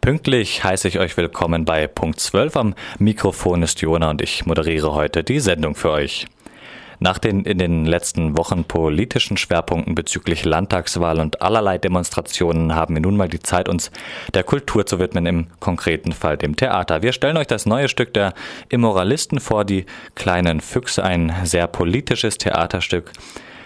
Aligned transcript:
Pünktlich 0.00 0.64
heiße 0.64 0.88
ich 0.88 0.98
euch 0.98 1.14
willkommen 1.18 1.66
bei 1.66 1.86
Punkt 1.86 2.20
12. 2.20 2.56
Am 2.56 2.74
Mikrofon 2.98 3.62
ist 3.62 3.82
Jona 3.82 4.08
und 4.08 4.22
ich 4.22 4.46
moderiere 4.46 4.94
heute 4.94 5.22
die 5.22 5.40
Sendung 5.40 5.74
für 5.74 5.90
euch. 5.90 6.26
Nach 7.00 7.18
den 7.18 7.44
in 7.44 7.58
den 7.58 7.84
letzten 7.84 8.38
Wochen 8.38 8.64
politischen 8.64 9.36
Schwerpunkten 9.36 9.94
bezüglich 9.94 10.46
Landtagswahl 10.46 11.20
und 11.20 11.42
allerlei 11.42 11.76
Demonstrationen 11.76 12.74
haben 12.74 12.94
wir 12.94 13.02
nun 13.02 13.18
mal 13.18 13.28
die 13.28 13.40
Zeit, 13.40 13.68
uns 13.68 13.90
der 14.32 14.42
Kultur 14.42 14.86
zu 14.86 14.98
widmen, 14.98 15.26
im 15.26 15.46
konkreten 15.60 16.12
Fall 16.12 16.38
dem 16.38 16.56
Theater. 16.56 17.02
Wir 17.02 17.12
stellen 17.12 17.36
euch 17.36 17.46
das 17.46 17.66
neue 17.66 17.90
Stück 17.90 18.14
der 18.14 18.32
Immoralisten 18.70 19.38
vor, 19.38 19.66
die 19.66 19.84
kleinen 20.14 20.62
Füchse, 20.62 21.04
ein 21.04 21.30
sehr 21.44 21.66
politisches 21.66 22.38
Theaterstück 22.38 23.12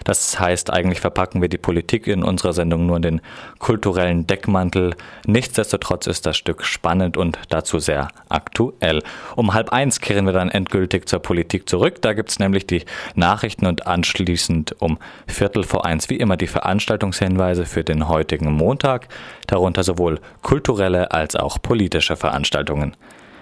das 0.05 0.39
heißt, 0.39 0.71
eigentlich 0.71 1.01
verpacken 1.01 1.41
wir 1.41 1.49
die 1.49 1.59
Politik 1.59 2.07
in 2.07 2.23
unserer 2.23 2.53
Sendung 2.53 2.87
nur 2.87 2.97
in 2.97 3.03
den 3.03 3.21
kulturellen 3.59 4.27
Deckmantel. 4.27 4.95
Nichtsdestotrotz 5.27 6.07
ist 6.07 6.27
das 6.27 6.37
Stück 6.37 6.65
spannend 6.65 7.17
und 7.17 7.39
dazu 7.49 7.79
sehr 7.79 8.09
aktuell. 8.29 9.03
Um 9.35 9.55
halb 9.55 9.73
eins 9.73 10.01
kehren 10.01 10.27
wir 10.27 10.35
dann 10.35 10.51
endgültig 10.51 11.09
zur 11.09 11.21
Politik 11.21 11.69
zurück. 11.69 12.03
Da 12.03 12.13
gibt's 12.13 12.39
nämlich 12.39 12.67
die 12.67 12.85
Nachrichten 13.15 13.67
und 13.67 13.87
anschließend 13.87 14.81
um 14.81 14.99
Viertel 15.27 15.63
vor 15.63 15.87
eins 15.87 16.11
wie 16.11 16.17
immer 16.17 16.37
die 16.37 16.47
Veranstaltungshinweise 16.47 17.65
für 17.65 17.83
den 17.83 18.09
heutigen 18.09 18.53
Montag, 18.53 19.09
darunter 19.47 19.85
sowohl 19.85 20.21
kulturelle 20.43 21.13
als 21.13 21.35
auch 21.35 21.61
politische 21.61 22.17
Veranstaltungen. 22.17 22.95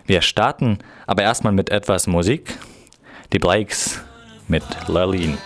Wir 0.07 0.23
starten 0.23 0.79
aber 1.07 1.23
erstmal 1.23 1.53
mit 1.53 1.71
etwas 1.71 2.07
Musik. 2.07 2.57
Die 3.33 3.39
Breaks 3.39 4.03
mit 4.53 4.65
Lurleen. 4.87 5.39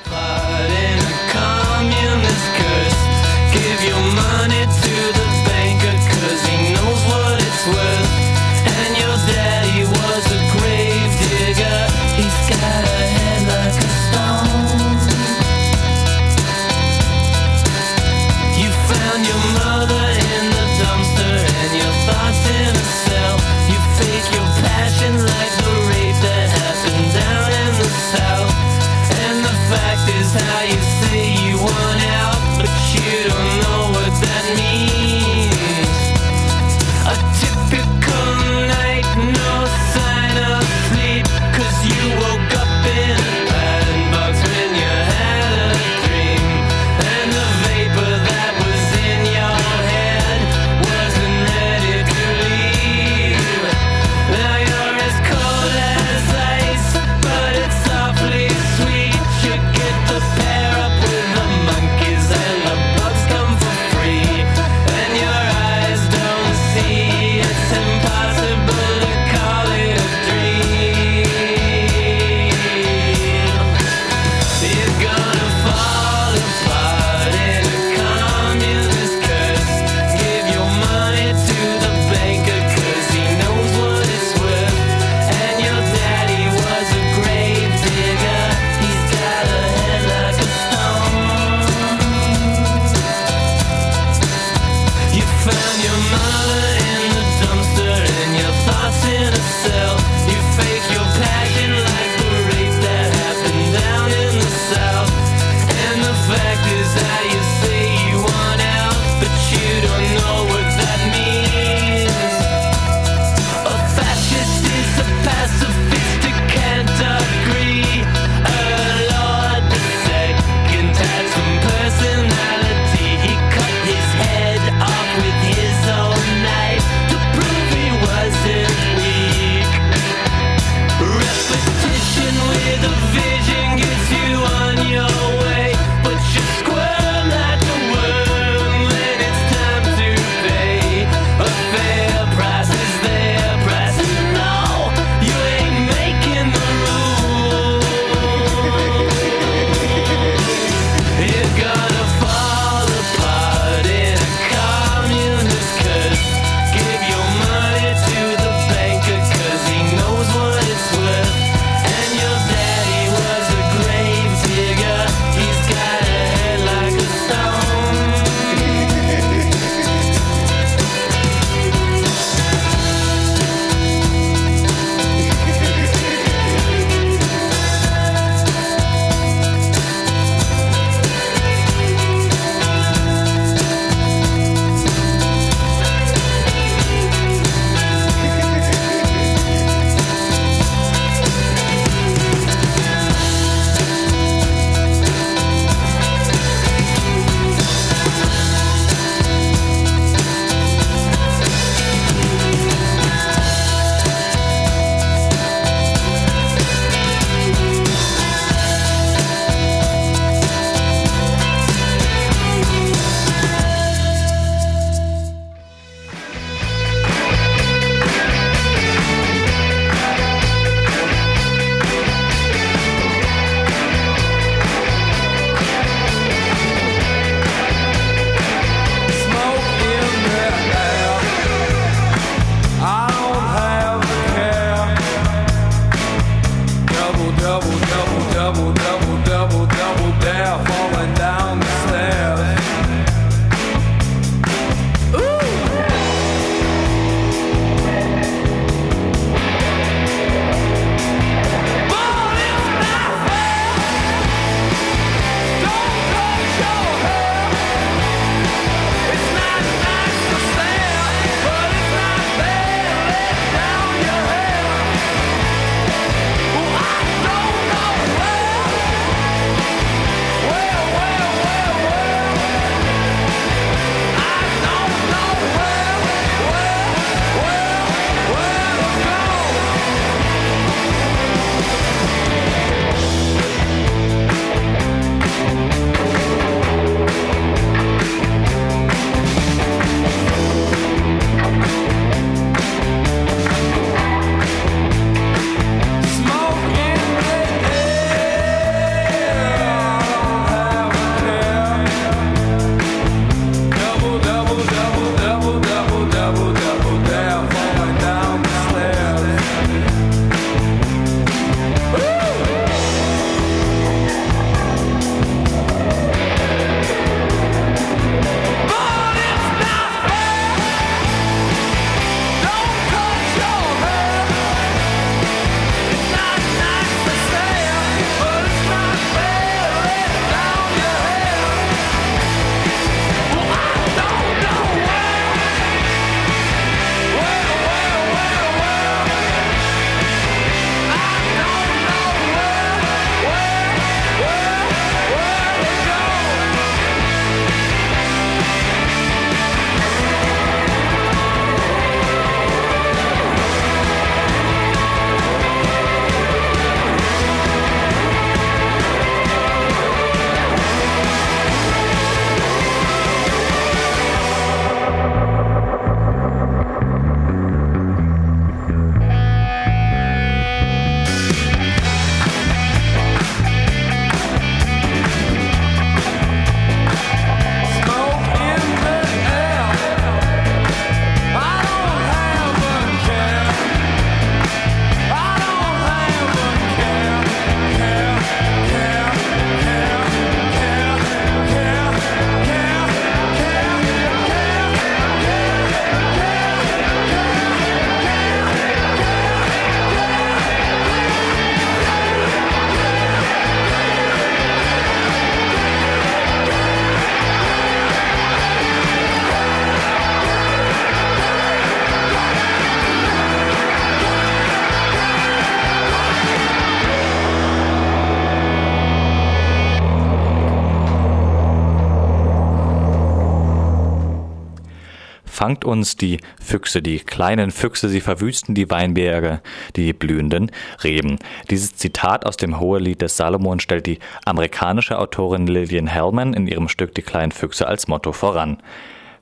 Empfangt 425.47 425.65
uns 425.65 425.97
die 425.97 426.19
Füchse, 426.43 426.83
die 426.83 426.99
kleinen 426.99 427.53
Füchse, 427.53 427.89
sie 427.89 428.01
verwüsten 428.01 428.57
die 428.57 428.69
Weinberge, 428.69 429.41
die 429.77 429.93
blühenden 429.93 430.51
Reben. 430.83 431.21
Dieses 431.51 431.77
Zitat 431.77 432.27
aus 432.27 432.37
dem 432.37 432.59
Hohelied 432.59 433.01
des 433.01 433.17
Salomon 433.17 433.61
stellt 433.61 433.87
die 433.87 434.01
amerikanische 434.25 434.99
Autorin 434.99 435.47
Lillian 435.47 435.87
Hellman 435.87 436.35
in 436.35 436.49
ihrem 436.49 436.69
Stück 436.69 436.97
Die 436.97 437.03
kleinen 437.03 437.31
Füchse 437.31 437.69
als 437.69 437.87
Motto 437.87 438.11
voran. 438.11 438.61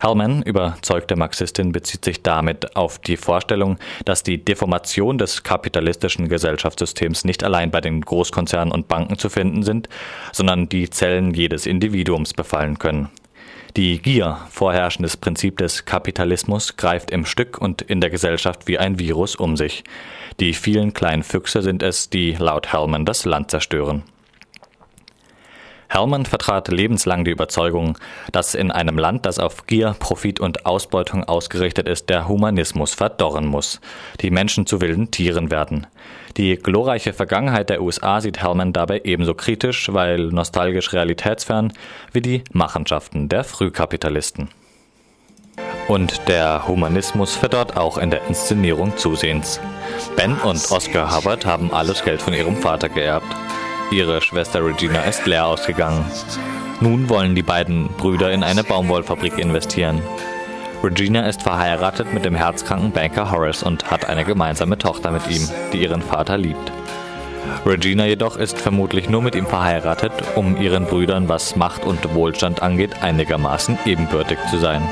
Hellman, 0.01 0.41
überzeugte 0.41 1.15
Marxistin, 1.15 1.73
bezieht 1.73 2.07
sich 2.07 2.23
damit 2.23 2.75
auf 2.75 2.99
die 2.99 3.19
Vorstellung, 3.19 3.77
dass 4.07 4.23
die 4.23 4.43
Deformation 4.43 5.19
des 5.19 5.43
kapitalistischen 5.43 6.29
Gesellschaftssystems 6.31 7.27
nicht 7.27 7.45
allein 7.45 7.71
bei 7.71 7.83
den 7.83 8.01
Großkonzernen 8.01 8.73
und 8.73 8.89
Banken 8.89 9.19
zu 9.19 9.29
finden 9.29 9.63
sind, 9.63 9.91
sondern 10.33 10.71
die 10.71 10.89
Zellen 10.89 11.35
jedes 11.35 11.67
Individuums 11.67 12.33
befallen 12.33 12.79
können. 12.79 13.11
Die 13.77 14.01
Gier, 14.01 14.39
vorherrschendes 14.51 15.17
Prinzip 15.17 15.57
des 15.57 15.85
Kapitalismus, 15.85 16.77
greift 16.77 17.11
im 17.11 17.25
Stück 17.25 17.61
und 17.61 17.83
in 17.83 18.01
der 18.01 18.09
Gesellschaft 18.09 18.69
wie 18.69 18.79
ein 18.79 19.01
Virus 19.01 19.35
um 19.35 19.57
sich. 19.57 19.83
Die 20.39 20.55
vielen 20.55 20.95
kleinen 20.95 21.25
Füchse 21.25 21.61
sind 21.61 21.83
es, 21.83 22.09
die 22.09 22.37
laut 22.39 22.73
Hellman 22.73 23.05
das 23.05 23.25
Land 23.25 23.51
zerstören. 23.51 24.05
Hellman 25.95 26.27
vertrat 26.27 26.67
lebenslang 26.69 27.25
die 27.25 27.31
Überzeugung, 27.31 27.97
dass 28.33 28.57
in 28.57 28.73
einem 28.73 28.99
Land, 28.99 29.27
das 29.27 29.39
auf 29.39 29.69
Gier, 29.69 29.95
Profit 29.97 30.41
und 30.41 30.67
Ausbeutung 30.67 31.23
ausgerichtet 31.23 31.89
ist, 31.89 32.11
der 32.11 32.27
Humanismus 32.27 32.95
verdorren 32.95 33.47
muss, 33.47 33.81
die 34.21 34.33
Menschen 34.33 34.67
zu 34.67 34.81
wilden 34.81 35.13
Tieren 35.13 35.53
werden. 35.53 35.87
Die 36.37 36.57
glorreiche 36.57 37.13
Vergangenheit 37.13 37.71
der 37.71 37.81
USA 37.81 38.21
sieht 38.21 38.43
Hellman 38.43 38.73
dabei 38.73 39.03
ebenso 39.05 39.35
kritisch, 39.35 39.93
weil 39.93 40.27
nostalgisch 40.33 40.93
realitätsfern, 40.93 41.73
wie 42.13 42.21
die 42.21 42.43
Machenschaften 42.53 43.29
der 43.29 43.45
Frühkapitalisten. 43.45 44.49
Und 45.87 46.27
der 46.27 46.67
Humanismus 46.67 47.37
verdorrt 47.37 47.77
auch 47.77 47.99
in 47.99 48.11
der 48.11 48.27
Inszenierung 48.27 48.97
zusehends. 48.97 49.61
Ben 50.17 50.35
und 50.39 50.73
Oscar 50.73 51.15
Hubbard 51.15 51.47
haben 51.47 51.73
alles 51.73 52.03
Geld 52.03 52.21
von 52.21 52.35
ihrem 52.35 52.57
Vater 52.57 52.89
geerbt. 52.89 53.33
Ihre 53.91 54.21
Schwester 54.21 54.65
Regina 54.65 55.03
ist 55.03 55.27
leer 55.27 55.47
ausgegangen. 55.47 56.05
Nun 56.81 57.09
wollen 57.09 57.35
die 57.35 57.43
beiden 57.43 57.89
Brüder 57.89 58.33
in 58.33 58.43
eine 58.43 58.65
Baumwollfabrik 58.65 59.39
investieren. 59.39 60.01
Regina 60.83 61.27
ist 61.27 61.43
verheiratet 61.43 62.13
mit 62.13 62.25
dem 62.25 62.35
herzkranken 62.35 62.93
Banker 62.93 63.31
Horace 63.31 63.63
und 63.63 63.91
hat 63.91 64.07
eine 64.09 64.25
gemeinsame 64.25 64.77
Tochter 64.77 65.11
mit 65.11 65.29
ihm, 65.31 65.49
die 65.73 65.83
ihren 65.83 66.03
Vater 66.03 66.37
liebt. 66.37 66.73
Regina 67.65 68.07
jedoch 68.07 68.37
ist 68.37 68.59
vermutlich 68.59 69.09
nur 69.09 69.23
mit 69.23 69.35
ihm 69.35 69.47
verheiratet, 69.47 70.13
um 70.35 70.61
ihren 70.61 70.85
Brüdern, 70.87 71.29
was 71.29 71.57
Macht 71.57 71.85
und 71.85 72.15
Wohlstand 72.15 72.63
angeht, 72.63 73.03
einigermaßen 73.03 73.79
ebenbürtig 73.87 74.39
zu 74.51 74.59
sein. 74.59 74.83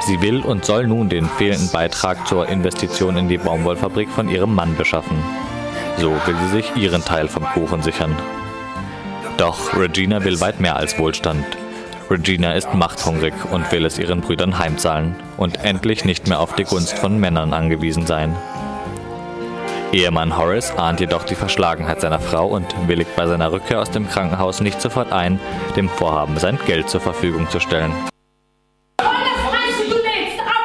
Sie 0.00 0.20
will 0.20 0.40
und 0.40 0.64
soll 0.64 0.86
nun 0.86 1.08
den 1.08 1.26
fehlenden 1.26 1.70
Beitrag 1.70 2.26
zur 2.26 2.48
Investition 2.48 3.16
in 3.16 3.28
die 3.28 3.38
Baumwollfabrik 3.38 4.08
von 4.08 4.28
ihrem 4.28 4.54
Mann 4.54 4.76
beschaffen. 4.76 5.18
So 5.98 6.10
will 6.26 6.36
sie 6.44 6.56
sich 6.56 6.76
ihren 6.76 7.04
Teil 7.04 7.28
vom 7.28 7.44
Kuchen 7.44 7.82
sichern. 7.82 8.16
Doch 9.38 9.76
Regina 9.76 10.22
will 10.24 10.40
weit 10.40 10.60
mehr 10.60 10.76
als 10.76 10.98
Wohlstand. 10.98 11.44
Regina 12.10 12.52
ist 12.52 12.72
machthungrig 12.74 13.34
und 13.50 13.70
will 13.72 13.84
es 13.84 13.98
ihren 13.98 14.20
Brüdern 14.20 14.58
heimzahlen 14.58 15.16
und 15.36 15.64
endlich 15.64 16.04
nicht 16.04 16.28
mehr 16.28 16.40
auf 16.40 16.54
die 16.54 16.64
Gunst 16.64 16.96
von 16.98 17.18
Männern 17.18 17.52
angewiesen 17.52 18.06
sein. 18.06 18.36
Ehemann 19.92 20.36
Horace 20.36 20.72
ahnt 20.76 21.00
jedoch 21.00 21.24
die 21.24 21.34
Verschlagenheit 21.34 22.00
seiner 22.00 22.20
Frau 22.20 22.46
und 22.46 22.66
willigt 22.86 23.14
bei 23.16 23.26
seiner 23.26 23.50
Rückkehr 23.52 23.80
aus 23.80 23.90
dem 23.90 24.08
Krankenhaus 24.08 24.60
nicht 24.60 24.80
sofort 24.80 25.12
ein, 25.12 25.40
dem 25.76 25.88
Vorhaben 25.88 26.38
sein 26.38 26.58
Geld 26.66 26.88
zur 26.90 27.00
Verfügung 27.00 27.48
zu 27.50 27.60
stellen. 27.60 27.92
Nein, 29.00 29.08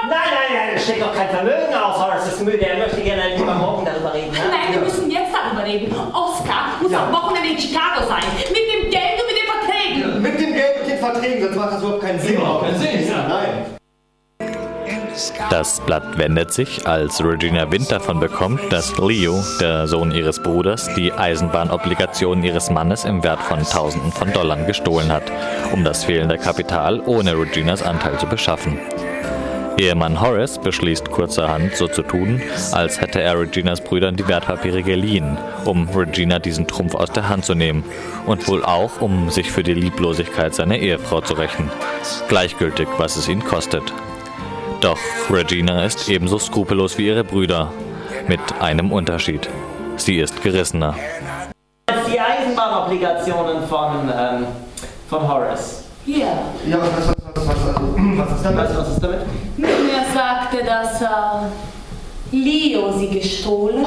nein, 0.10 0.20
nein, 0.54 0.70
es 0.76 0.84
steckt 0.84 1.02
doch 1.02 1.14
kein 1.16 1.30
Vermögen 1.30 1.74
aus, 1.74 1.98
Horace 1.98 2.28
ist 2.28 2.42
müde. 2.44 2.66
Er 2.68 2.78
möchte 2.78 3.02
gerne 3.02 3.36
lieber 3.38 3.54
morgen 3.56 3.86
darüber 3.86 4.14
reden. 4.14 4.32
ne? 4.32 4.40
Nein, 4.50 4.74
wir 4.74 4.82
müssen 4.82 5.10
jetzt 5.10 5.32
darüber 5.34 5.64
reden. 5.66 5.94
Oscar 6.14 6.78
muss 6.82 6.92
Ja. 6.92 7.06
am 7.06 7.14
Wochenende 7.14 7.50
in 7.50 7.58
Chicago 7.60 8.06
sein. 8.08 8.24
Mit 8.38 8.58
dem 8.58 8.90
Geld 8.90 9.22
und 9.22 9.28
mit 9.28 9.38
den 9.38 9.48
Verträgen. 9.54 10.22
Mit 10.22 10.40
dem 10.42 10.54
Geld 10.54 10.82
und 10.82 10.90
den 10.90 10.98
Verträgen, 11.00 11.41
sonst 11.52 11.64
macht 11.64 11.74
das 11.74 11.82
überhaupt 11.82 12.02
keinen 12.02 12.20
Sinn. 12.20 12.36
Überhaupt 12.36 12.66
keinen 12.66 12.80
Sinn, 12.80 13.08
ja. 13.08 13.28
Nein. 13.28 13.66
Das 15.50 15.82
Blatt 15.82 16.18
wendet 16.18 16.54
sich, 16.54 16.88
als 16.88 17.24
Regina 17.24 17.72
Wind 17.72 17.92
davon 17.92 18.20
bekommt, 18.20 18.72
dass 18.72 18.98
Leo, 18.98 19.44
der 19.60 19.86
Sohn 19.86 20.12
ihres 20.12 20.42
Bruders, 20.42 20.94
die 20.96 21.12
Eisenbahnobligationen 21.12 22.44
ihres 22.44 22.70
Mannes 22.70 23.04
im 23.04 23.22
Wert 23.24 23.42
von 23.42 23.62
Tausenden 23.62 24.12
von 24.12 24.32
Dollar 24.32 24.58
gestohlen 24.64 25.12
hat, 25.12 25.24
um 25.74 25.84
das 25.84 26.06
fehlende 26.06 26.38
Kapital 26.38 27.02
ohne 27.02 27.38
Reginas 27.38 27.84
Anteil 27.84 28.18
zu 28.18 28.26
beschaffen. 28.26 28.80
Ehemann 29.78 30.22
Horace 30.22 30.60
beschließt 30.60 31.10
kurzerhand 31.12 31.76
so 31.76 31.88
zu 31.88 32.04
tun, 32.04 32.42
als 32.72 33.02
hätte 33.02 33.22
er 33.22 33.40
Reginas 33.40 33.82
Brüdern 33.82 34.16
die 34.16 34.28
Wertpapiere 34.28 34.84
geliehen, 34.84 35.38
um 35.66 35.90
Regina 35.90 36.40
diesen 36.40 36.68
Trumpf 36.68 36.96
aus 36.96 37.12
der 37.12 37.30
Hand 37.30 37.46
zu 37.46 37.56
nehmen 37.56 37.84
und 38.26 38.48
wohl 38.48 38.64
auch, 38.64 39.02
um 39.02 39.30
sich 39.30 39.52
für 39.52 39.64
die 39.64 39.74
Lieblosigkeit 39.74 40.54
seiner 40.54 40.78
Ehefrau 40.78 41.22
zu 41.22 41.34
rächen. 41.34 41.72
Gleichgültig, 42.28 42.88
was 42.98 43.16
es 43.16 43.28
ihn 43.28 43.44
kostet. 43.44 43.84
Doch 44.82 45.00
Regina 45.30 45.86
ist 45.86 46.10
ebenso 46.10 46.40
skrupellos 46.40 46.98
wie 46.98 47.08
ihre 47.08 47.24
Brüder, 47.24 47.72
mit 48.28 48.40
einem 48.60 48.92
Unterschied. 48.92 49.50
Sie 49.98 50.18
ist 50.18 50.42
gerissener. 50.42 50.96
Als 51.88 52.06
die 52.06 52.20
Eisenbahnobligationen 52.20 53.68
von, 53.68 54.12
ähm, 54.16 54.46
von 55.10 55.28
Horace. 55.28 55.86
Hier. 56.06 56.28
Ja, 56.68 56.80
was, 56.80 57.08
was, 57.10 57.21
was, 57.36 58.32
ist 58.38 58.46
damit? 58.46 58.58
Weißt 58.58 58.74
du, 58.74 58.78
was 58.78 58.90
ist 58.90 59.04
damit? 59.04 59.20
Er 59.58 60.14
sagte, 60.14 60.64
dass 60.64 61.02
äh, 61.02 62.36
Leo 62.36 62.92
sie 62.98 63.10
gestohlen 63.10 63.86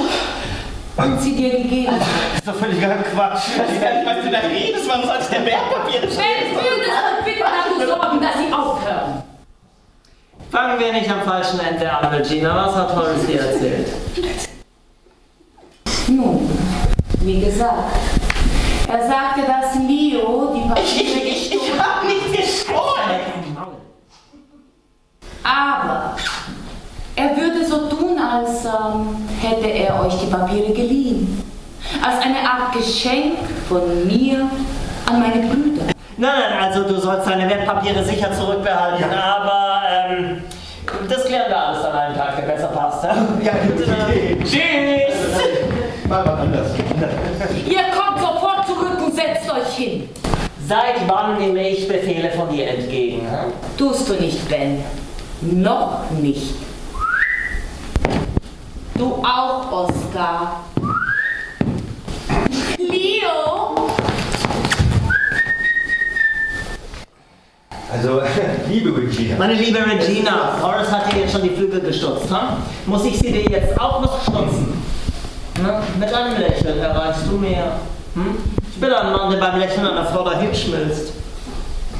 und 0.97 1.21
sie 1.21 1.35
dir 1.35 1.51
gegeben 1.51 1.93
hat. 1.93 2.01
Das 2.01 2.39
ist 2.39 2.49
doch 2.49 2.55
völliger 2.55 2.95
Quatsch. 2.97 3.49
Ich 3.49 3.59
weiß 3.59 3.81
gar 3.81 3.95
nicht, 3.95 4.07
was 4.07 4.25
du 4.25 4.31
da 4.31 4.39
redest. 4.39 4.89
Warum 4.89 5.05
soll 5.05 5.17
ich 5.21 5.27
denn 5.27 5.47
Wertpapiere 5.47 6.07
Ben, 6.07 6.55
würdest 6.55 6.93
du 7.19 7.25
bitte 7.25 7.41
dafür 7.41 7.87
sorgen, 7.87 8.21
dass 8.21 8.39
sie 8.39 8.53
aufhören? 8.53 9.23
Fangen 10.51 10.79
wir 10.79 10.93
nicht 10.93 11.11
am 11.11 11.23
falschen 11.23 11.61
Ende 11.61 11.91
an, 11.91 12.15
Regina. 12.15 12.67
Was 12.67 12.77
hat 12.77 12.95
Horace 12.95 13.27
dir 13.27 13.41
erzählt? 13.41 13.89
Nun, 16.07 16.49
wie 17.21 17.41
gesagt, 17.41 17.97
er 18.87 19.09
sagte, 19.09 19.41
dass 19.41 19.75
Leo 19.89 20.55
die 20.55 20.69
Papiere 20.69 21.27
Ich, 21.27 21.53
gestohlen 21.53 21.55
ich 21.55 21.73
hab 21.77 22.05
nicht 22.05 22.33
gestohlen. 22.33 22.85
Aber 25.45 26.17
er 27.17 27.37
würde 27.37 27.65
so 27.67 27.89
tun, 27.89 28.19
als 28.19 28.65
ähm, 28.65 29.17
hätte 29.41 29.69
er 29.69 30.01
euch 30.05 30.15
die 30.19 30.27
Papiere 30.27 30.73
geliehen. 30.73 31.43
Als 32.03 32.25
eine 32.25 32.39
Art 32.39 32.73
Geschenk 32.73 33.37
von 33.69 34.07
mir 34.07 34.49
an 35.07 35.21
meine 35.21 35.47
Brüder. 35.47 35.85
Nein, 36.17 36.31
nein, 36.51 36.63
also 36.63 36.85
du 36.85 36.97
sollst 36.99 37.27
deine 37.29 37.49
Wertpapiere 37.49 38.03
sicher 38.05 38.33
zurückbehalten, 38.33 39.05
aber 39.13 39.83
ähm, 39.91 40.43
das 41.09 41.25
klären 41.25 41.49
wir 41.49 41.57
alles 41.59 41.85
an 41.85 41.93
einem 41.93 42.17
Tag, 42.17 42.37
der 42.37 42.43
besser 42.53 42.69
passt. 42.69 43.05
Ja, 43.05 43.15
Ja, 43.43 43.53
gute 43.67 43.85
Idee. 43.85 44.39
Tschüss! 44.45 46.09
Mal 46.09 46.25
was 46.25 46.41
anders. 46.41 46.67
Ihr 47.67 47.83
kommt 47.95 48.19
sofort 48.21 48.67
zurück 48.67 48.99
und 49.05 49.15
setzt 49.15 49.51
euch 49.51 49.75
hin. 49.77 50.09
Seit 50.67 51.07
wann 51.07 51.37
nehme 51.39 51.69
ich 51.69 51.87
Befehle 51.87 52.31
von 52.31 52.49
dir 52.49 52.69
entgegen? 52.69 53.23
hm? 53.31 53.53
Tust 53.77 54.09
du 54.09 54.15
nicht, 54.15 54.49
Ben. 54.49 54.83
Noch 55.43 56.11
nicht. 56.21 56.55
Du 58.97 59.15
auch, 59.25 59.73
Oscar. 59.73 60.61
Leo! 62.79 63.89
Also, 67.93 68.23
liebe 68.69 68.97
Regina. 68.97 69.37
Meine 69.39 69.55
liebe 69.55 69.79
Regina, 69.79 70.59
Horace 70.63 70.91
hat 70.91 71.13
dir 71.13 71.21
jetzt 71.21 71.33
schon 71.33 71.43
die 71.43 71.51
Flügel 71.51 71.81
gestutzt, 71.81 72.31
ha? 72.31 72.57
Muss 72.87 73.05
ich 73.05 73.19
sie 73.19 73.33
dir 73.33 73.43
jetzt 73.43 73.79
auch 73.81 74.01
noch 74.01 74.23
stutzen? 74.23 74.83
Na, 75.63 75.83
mit 75.99 76.13
einem 76.13 76.41
Lächeln 76.41 76.79
erreichst 76.79 77.27
du 77.29 77.37
mehr. 77.37 77.81
Hm? 78.15 78.37
Ich 78.73 78.81
bin 78.81 78.93
ein 78.93 79.13
Mann, 79.13 79.31
der 79.31 79.39
beim 79.39 79.59
Lächeln 79.59 79.87
einer 79.87 80.07
Frau 80.07 80.25
dahin 80.25 80.55
schmilzt. 80.55 81.13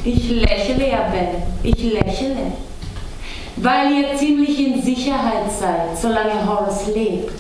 Ich 0.05 0.31
lächle 0.31 0.91
ja, 0.91 1.09
Ben. 1.13 1.43
Ich 1.63 1.83
lächle. 1.83 2.53
Weil 3.57 3.93
ihr 3.93 4.17
ziemlich 4.17 4.59
in 4.59 4.83
Sicherheit 4.83 5.51
seid, 5.51 5.97
solange 6.01 6.47
Horace 6.47 6.89
lebt. 6.95 7.33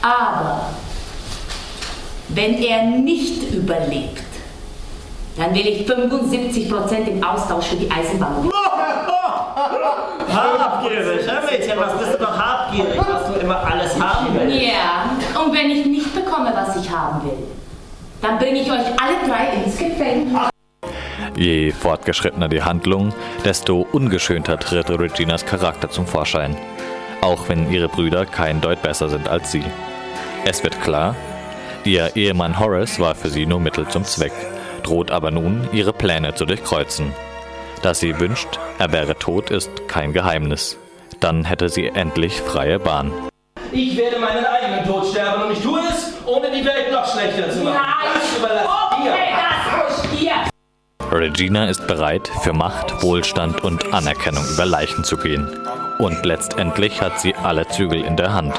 Aber 0.00 0.68
wenn 2.28 2.54
er 2.62 2.84
nicht 2.84 3.52
überlebt, 3.52 4.22
dann 5.36 5.54
will 5.54 5.66
ich 5.66 5.88
75% 5.88 7.06
im 7.08 7.22
Austausch 7.22 7.66
für 7.66 7.76
die 7.76 7.90
Eisenbahn. 7.90 8.50
Habgierig, 10.28 11.30
hör 11.30 11.42
Mädchen, 11.42 11.78
was 11.78 11.98
bist 11.98 12.14
du 12.14 12.18
doch 12.18 12.38
habgierig, 12.38 12.98
was 12.98 13.32
du 13.32 13.40
immer 13.40 13.58
alles 13.64 14.00
haben 14.00 14.28
willst. 14.34 14.60
Ja, 14.60 15.40
und 15.40 15.52
wenn 15.52 15.70
ich 15.70 15.86
nicht 15.86 16.14
bekomme, 16.14 16.52
was 16.54 16.76
ich 16.82 16.90
haben 16.90 17.22
will, 17.24 17.38
dann 18.20 18.38
bringe 18.38 18.60
ich 18.60 18.70
euch 18.70 18.78
alle 18.78 19.28
drei 19.28 19.62
ins 19.62 19.76
Gefängnis. 19.76 20.51
Je 21.36 21.72
fortgeschrittener 21.72 22.48
die 22.48 22.62
Handlung, 22.62 23.14
desto 23.44 23.86
ungeschönter 23.92 24.58
tritt 24.58 24.90
Reginas 24.90 25.46
Charakter 25.46 25.90
zum 25.90 26.06
Vorschein. 26.06 26.56
Auch 27.20 27.48
wenn 27.48 27.70
ihre 27.70 27.88
Brüder 27.88 28.26
kein 28.26 28.60
Deut 28.60 28.82
besser 28.82 29.08
sind 29.08 29.28
als 29.28 29.50
sie. 29.50 29.64
Es 30.44 30.62
wird 30.62 30.80
klar, 30.82 31.14
ihr 31.84 32.16
Ehemann 32.16 32.58
Horace 32.58 33.00
war 33.00 33.14
für 33.14 33.28
sie 33.28 33.46
nur 33.46 33.60
Mittel 33.60 33.88
zum 33.88 34.04
Zweck, 34.04 34.32
droht 34.82 35.10
aber 35.10 35.30
nun, 35.30 35.68
ihre 35.72 35.92
Pläne 35.92 36.34
zu 36.34 36.44
durchkreuzen. 36.44 37.12
Dass 37.82 38.00
sie 38.00 38.18
wünscht, 38.20 38.58
er 38.78 38.92
wäre 38.92 39.16
tot, 39.16 39.50
ist 39.50 39.88
kein 39.88 40.12
Geheimnis. 40.12 40.76
Dann 41.20 41.44
hätte 41.44 41.68
sie 41.68 41.86
endlich 41.86 42.40
freie 42.40 42.78
Bahn. 42.78 43.12
Ich 43.70 43.96
werde 43.96 44.18
meinen 44.18 44.44
eigenen 44.44 44.84
Tod 44.84 45.06
sterben 45.06 45.44
und 45.44 45.52
ich 45.52 45.62
tue 45.62 45.80
es, 45.88 46.12
ohne 46.26 46.50
die 46.50 46.64
Welt 46.64 46.92
noch 46.92 47.10
schlechter 47.10 47.50
zu 47.50 47.60
machen. 47.60 47.78
Das 48.14 48.38
überlasse 48.38 48.68
dir. 49.02 49.12
das 49.12 50.10
ruhig 50.12 50.20
dir. 50.20 50.51
Regina 51.18 51.68
ist 51.68 51.86
bereit, 51.86 52.30
für 52.42 52.52
Macht, 52.52 53.02
Wohlstand 53.02 53.62
und 53.62 53.92
Anerkennung 53.92 54.44
über 54.48 54.64
Leichen 54.64 55.04
zu 55.04 55.16
gehen. 55.16 55.46
Und 55.98 56.24
letztendlich 56.24 57.02
hat 57.02 57.20
sie 57.20 57.34
alle 57.34 57.68
Zügel 57.68 58.02
in 58.02 58.16
der 58.16 58.32
Hand. 58.32 58.54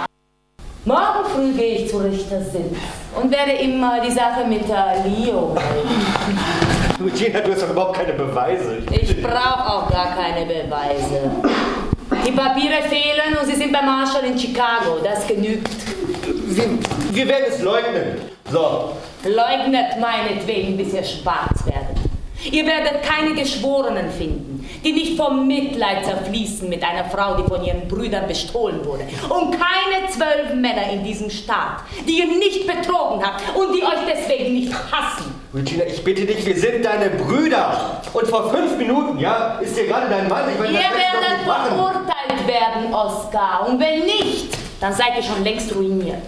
Morgen 0.85 1.25
früh 1.33 1.53
gehe 1.53 1.79
ich 1.79 1.89
zu 1.89 1.97
Richtersitz 1.97 2.77
und 3.15 3.31
werde 3.31 3.53
ihm 3.53 3.79
mal 3.79 4.01
die 4.01 4.11
Sache 4.11 4.45
mit 4.47 4.67
der 4.67 5.03
Leo. 5.05 5.57
Regina, 7.03 7.39
du 7.39 7.53
hast 7.53 7.63
doch 7.63 7.71
überhaupt 7.71 7.97
keine 7.97 8.13
Beweise. 8.13 8.77
Ich 8.91 9.21
brauche 9.21 9.65
auch 9.65 9.89
gar 9.89 10.15
keine 10.15 10.45
Beweise. 10.45 11.31
Die 12.25 12.31
Papiere 12.31 12.83
fehlen 12.83 13.35
und 13.41 13.47
sie 13.47 13.55
sind 13.55 13.73
bei 13.73 13.81
Marshall 13.81 14.25
in 14.25 14.37
Chicago. 14.37 14.99
Das 15.03 15.25
genügt. 15.25 15.69
Wir, 16.47 16.65
wir 17.11 17.27
werden 17.27 17.45
es 17.47 17.61
leugnen. 17.61 18.17
So. 18.51 18.91
Leugnet 19.23 19.99
meinetwegen, 19.99 20.77
bis 20.77 20.93
ihr 20.93 21.03
schwarz 21.03 21.65
werdet. 21.65 22.02
Ihr 22.51 22.65
werdet 22.65 23.03
keine 23.03 23.33
Geschworenen 23.33 24.09
finden, 24.11 24.67
die 24.83 24.91
nicht 24.91 25.17
vom 25.17 25.47
Mitleid 25.47 26.05
zerfließen 26.05 26.67
mit 26.67 26.83
einer 26.83 27.05
Frau, 27.05 27.35
die 27.35 27.43
von 27.43 27.63
ihren 27.63 27.87
Brüdern 27.87 28.27
bestohlen 28.27 28.83
wurde. 28.85 29.03
Und 29.29 29.51
keine 29.51 30.09
zwölf 30.09 30.53
Männer 30.55 30.91
in 30.91 31.03
diesem 31.03 31.29
Staat, 31.29 31.81
die 32.07 32.19
ihr 32.19 32.27
nicht 32.27 32.67
betrogen 32.67 33.23
habt 33.23 33.43
und 33.55 33.73
die 33.73 33.83
euch 33.83 34.03
deswegen 34.07 34.53
nicht 34.53 34.73
hassen. 34.73 35.33
Regina, 35.53 35.83
ich 35.85 36.03
bitte 36.03 36.25
dich, 36.25 36.45
wir 36.45 36.55
sind 36.55 36.83
deine 36.83 37.11
Brüder. 37.11 38.01
Und 38.11 38.27
vor 38.27 38.49
fünf 38.49 38.75
Minuten, 38.77 39.19
ja, 39.19 39.59
ist 39.59 39.77
hier 39.77 39.87
gerade 39.87 40.09
dein 40.09 40.27
Mann. 40.27 40.49
Ich 40.51 40.59
meine, 40.59 40.73
Ihr 40.73 40.79
werdet 40.79 41.45
verurteilt 41.45 42.47
werden, 42.47 42.93
Oscar. 42.93 43.67
Und 43.67 43.79
wenn 43.79 44.05
nicht, 44.05 44.49
dann 44.83 44.93
seid 44.93 45.15
ihr 45.15 45.23
schon 45.23 45.41
längst 45.45 45.73
ruiniert. 45.73 46.27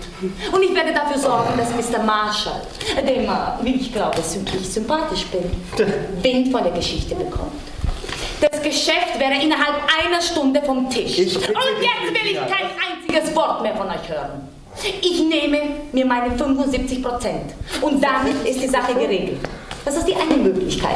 Und 0.49 0.63
ich 0.63 0.73
werde 0.73 0.93
dafür 0.93 1.17
sorgen, 1.17 1.57
dass 1.57 1.71
Mr. 1.71 2.01
Marshall, 2.01 2.61
dem, 3.05 3.29
wie 3.63 3.75
ich 3.75 3.91
glaube, 3.91 4.17
ich 4.17 4.69
sympathisch 4.69 5.25
bin, 5.25 5.43
Wind 6.23 6.53
von 6.53 6.63
der 6.63 6.71
Geschichte 6.71 7.15
bekommt. 7.15 7.51
Das 8.39 8.61
Geschäft 8.61 9.19
wäre 9.19 9.33
innerhalb 9.33 9.75
einer 9.99 10.21
Stunde 10.21 10.61
vom 10.61 10.89
Tisch. 10.89 11.17
Und 11.17 11.25
jetzt 11.25 12.13
will 12.13 12.31
ich 12.31 12.37
kein 12.37 12.69
einziges 12.79 13.35
Wort 13.35 13.61
mehr 13.61 13.75
von 13.75 13.87
euch 13.87 14.07
hören. 14.07 14.47
Ich 15.01 15.21
nehme 15.21 15.59
mir 15.91 16.05
meine 16.05 16.37
75 16.37 17.03
Prozent. 17.03 17.53
Und 17.81 18.01
damit 18.01 18.47
ist 18.47 18.61
die 18.61 18.69
Sache 18.69 18.93
geregelt. 18.93 19.39
Das 19.83 19.97
ist 19.97 20.07
die 20.07 20.15
eine 20.15 20.37
Möglichkeit, 20.37 20.95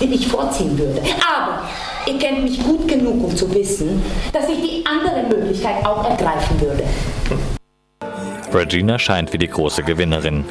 die 0.00 0.14
ich 0.14 0.28
vorziehen 0.28 0.78
würde. 0.78 1.00
Aber 1.26 1.62
ihr 2.06 2.18
kennt 2.18 2.42
mich 2.42 2.62
gut 2.62 2.86
genug, 2.88 3.24
um 3.24 3.36
zu 3.36 3.52
wissen, 3.54 4.02
dass 4.32 4.48
ich 4.48 4.60
die 4.60 4.84
andere 4.86 5.22
Möglichkeit 5.28 5.84
auch 5.84 6.08
ergreifen 6.08 6.60
würde. 6.60 6.84
Regina 8.52 8.98
scheint 8.98 9.32
wie 9.32 9.38
die 9.38 9.48
große 9.48 9.82
Gewinnerin. 9.82 10.44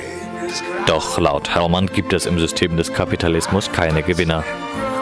Doch 0.85 1.17
laut 1.19 1.55
Hellman 1.55 1.87
gibt 1.87 2.13
es 2.13 2.25
im 2.25 2.39
System 2.39 2.77
des 2.77 2.93
Kapitalismus 2.93 3.71
keine 3.71 4.03
Gewinner. 4.03 4.43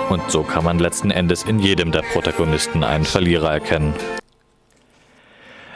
Und 0.09 0.21
so 0.29 0.43
kann 0.43 0.63
man 0.63 0.79
letzten 0.79 1.11
Endes 1.11 1.43
in 1.43 1.59
jedem 1.59 1.91
der 1.91 2.01
Protagonisten 2.01 2.83
einen 2.83 3.05
Verlierer 3.05 3.51
erkennen. 3.51 3.93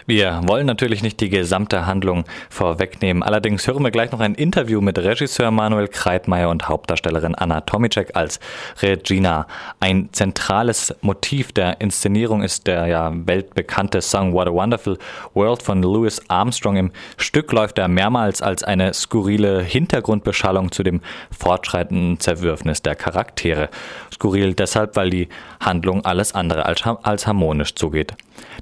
Wir 0.09 0.39
wollen 0.45 0.65
natürlich 0.65 1.03
nicht 1.03 1.19
die 1.19 1.27
gesamte 1.27 1.85
Handlung 1.85 2.23
vorwegnehmen. 2.49 3.23
Allerdings 3.23 3.67
hören 3.67 3.83
wir 3.83 3.91
gleich 3.91 4.13
noch 4.13 4.21
ein 4.21 4.35
Interview 4.35 4.79
mit 4.79 4.97
Regisseur 4.97 5.51
Manuel 5.51 5.89
Kreitmeier 5.89 6.49
und 6.49 6.69
Hauptdarstellerin 6.69 7.35
Anna 7.35 7.59
Tomicek 7.59 8.15
als 8.15 8.39
Regina. 8.81 9.47
Ein 9.81 10.07
zentrales 10.13 10.95
Motiv 11.01 11.51
der 11.51 11.81
Inszenierung 11.81 12.41
ist 12.41 12.67
der 12.67 12.87
ja 12.87 13.11
weltbekannte 13.13 13.99
Song 13.99 14.31
What 14.31 14.47
a 14.47 14.53
Wonderful 14.53 14.97
World 15.33 15.61
von 15.61 15.83
Louis 15.83 16.21
Armstrong. 16.29 16.77
Im 16.77 16.91
Stück 17.17 17.51
läuft 17.51 17.77
er 17.77 17.89
mehrmals 17.89 18.41
als 18.41 18.63
eine 18.63 18.93
skurrile 18.93 19.61
Hintergrundbeschallung 19.61 20.71
zu 20.71 20.83
dem 20.83 21.01
fortschreitenden 21.37 22.21
Zerwürfnis 22.21 22.81
der 22.81 22.95
Charaktere. 22.95 23.67
Skurril 24.13 24.53
deshalb, 24.53 24.95
weil 24.95 25.09
die 25.09 25.27
Handlung 25.59 26.05
alles 26.05 26.33
andere 26.33 26.65
als, 26.65 26.83
als 26.85 27.27
harmonisch 27.27 27.75
zugeht. 27.75 28.13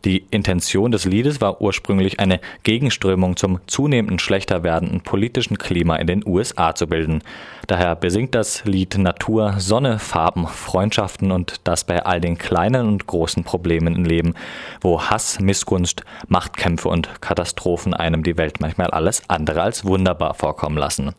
Die 0.04 0.26
Intention 0.32 0.92
des 0.92 1.06
Liedes 1.06 1.42
war 1.42 1.62
ursprünglich 1.62 2.20
eine 2.20 2.40
Gegenströmung 2.64 3.38
zum 3.38 3.60
zunehmend 3.68 4.22
schlechter 4.22 4.64
werdenden 4.64 5.02
politischen 5.02 5.58
Klima 5.58 5.96
in 5.96 6.08
den 6.08 6.24
USA 6.26 6.76
zu 6.76 6.88
bilden. 6.88 7.22
Daher 7.68 7.96
besingt 7.96 8.36
das 8.36 8.64
Lied 8.66 8.98
Natur, 8.98 9.56
Sonne, 9.58 9.98
Farben, 9.98 10.48
Freundschaften 10.48 11.32
und 11.32 11.62
das 11.64 11.84
bei 11.84 12.06
all 12.06 12.22
den 12.22 12.38
kleinen 12.38 12.88
und 12.88 13.08
großen 13.08 13.44
Problemen 13.44 13.96
im 13.96 14.06
Leben, 14.06 14.36
wo 14.82 15.02
Hass, 15.02 15.40
Missgunst, 15.40 16.04
Machtkämpfe 16.28 16.90
und 16.90 17.22
Katastrophen 17.22 17.94
einem 17.94 18.24
die 18.24 18.38
Welt 18.38 18.60
manchmal 18.60 18.92
alles 18.92 19.24
andere 19.30 19.64
als 19.64 19.86
wunderbar 19.86 20.36
vorkommen 20.36 20.78
lassen. 20.78 21.14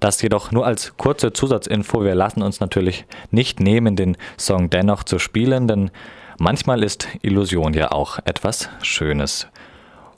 Das 0.00 0.20
jedoch 0.20 0.50
nur 0.50 0.66
als 0.66 0.96
kurze 0.96 1.32
Zusatzinfo. 1.32 2.04
Wir 2.04 2.14
lassen 2.14 2.42
uns 2.42 2.60
natürlich 2.60 3.04
nicht 3.30 3.60
nehmen, 3.60 3.96
den 3.96 4.16
Song 4.38 4.68
dennoch 4.70 5.04
zu 5.04 5.18
spielen, 5.18 5.68
denn 5.68 5.90
manchmal 6.38 6.82
ist 6.82 7.08
Illusion 7.22 7.74
ja 7.74 7.92
auch 7.92 8.18
etwas 8.24 8.68
Schönes. 8.82 9.46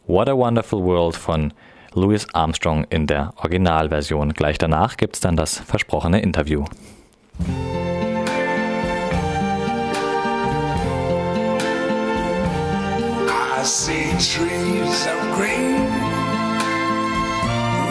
What 0.06 0.28
a 0.28 0.36
Wonderful 0.36 0.82
World 0.82 1.16
von 1.16 1.52
Louis 1.94 2.26
Armstrong 2.32 2.84
in 2.90 3.06
der 3.06 3.32
Originalversion. 3.36 4.32
Gleich 4.32 4.58
danach 4.58 4.96
gibt's 4.96 5.20
dann 5.20 5.36
das 5.36 5.58
versprochene 5.58 6.20
Interview. 6.20 6.64
I 13.60 13.64
see 13.64 14.12
trees 14.18 15.06
of 15.06 15.20
green, 15.36 15.88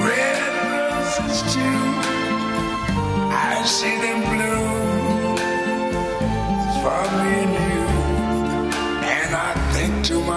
red 0.03 0.39
roses 0.71 1.41
too. 1.53 1.77
I 3.29 3.63
see 3.65 3.97
them 3.99 4.21
bloom 4.23 5.37
for 6.81 7.03
me 7.23 7.66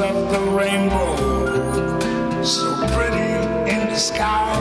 of 0.00 0.30
the 0.30 0.38
rainbow, 0.52 1.16
so 2.44 2.76
pretty 2.92 3.32
in 3.68 3.88
the 3.88 3.96
sky 3.96 4.54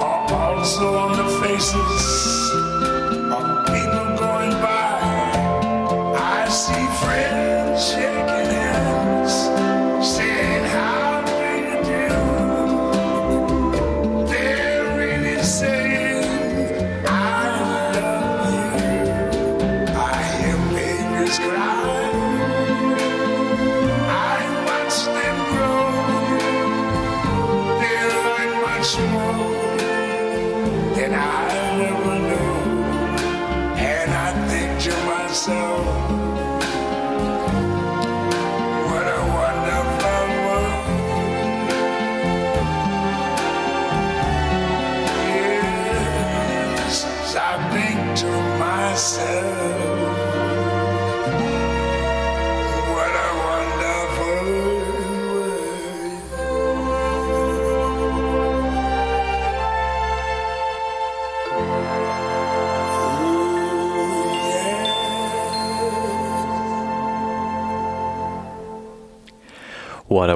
are 0.00 0.32
also 0.32 0.98
on 0.98 1.16
the 1.16 1.46
faces 1.46 2.33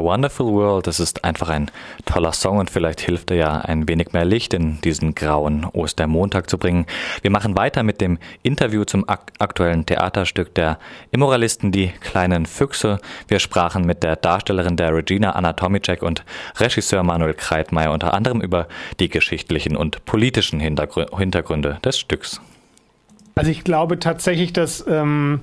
Wonderful 0.02 0.46
World. 0.52 0.86
Das 0.86 1.00
ist 1.00 1.24
einfach 1.24 1.48
ein 1.48 1.70
toller 2.04 2.32
Song 2.32 2.58
und 2.58 2.70
vielleicht 2.70 3.00
hilft 3.00 3.30
er 3.30 3.36
ja 3.36 3.58
ein 3.60 3.88
wenig 3.88 4.12
mehr 4.12 4.24
Licht 4.24 4.54
in 4.54 4.80
diesen 4.80 5.14
grauen 5.14 5.64
Ostermontag 5.64 6.48
zu 6.48 6.58
bringen. 6.58 6.86
Wir 7.22 7.30
machen 7.30 7.56
weiter 7.56 7.82
mit 7.82 8.00
dem 8.00 8.18
Interview 8.42 8.84
zum 8.84 9.08
ak 9.08 9.32
aktuellen 9.38 9.86
Theaterstück 9.86 10.54
der 10.54 10.78
Immoralisten, 11.10 11.72
die 11.72 11.88
kleinen 11.88 12.46
Füchse. 12.46 12.98
Wir 13.28 13.38
sprachen 13.38 13.84
mit 13.84 14.02
der 14.02 14.16
Darstellerin 14.16 14.76
der 14.76 14.94
Regina 14.94 15.32
Anatomicek 15.32 16.02
und 16.02 16.24
Regisseur 16.56 17.02
Manuel 17.02 17.34
Kreitmeier 17.34 17.92
unter 17.92 18.14
anderem 18.14 18.40
über 18.40 18.68
die 19.00 19.08
geschichtlichen 19.08 19.76
und 19.76 20.04
politischen 20.04 20.60
Hintergründe 20.60 21.78
des 21.84 21.98
Stücks. 21.98 22.40
Also 23.34 23.50
ich 23.50 23.62
glaube 23.62 23.98
tatsächlich, 24.00 24.52
dass 24.52 24.84
ähm, 24.88 25.42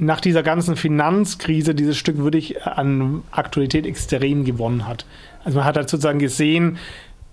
nach 0.00 0.20
dieser 0.20 0.42
ganzen 0.42 0.76
Finanzkrise 0.76 1.74
dieses 1.74 1.96
Stück 1.96 2.18
wirklich 2.18 2.62
an 2.66 3.22
Aktualität 3.30 3.86
extrem 3.86 4.44
gewonnen 4.44 4.88
hat. 4.88 5.04
Also 5.44 5.58
man 5.58 5.66
hat 5.66 5.76
halt 5.76 5.88
sozusagen 5.88 6.18
gesehen, 6.18 6.78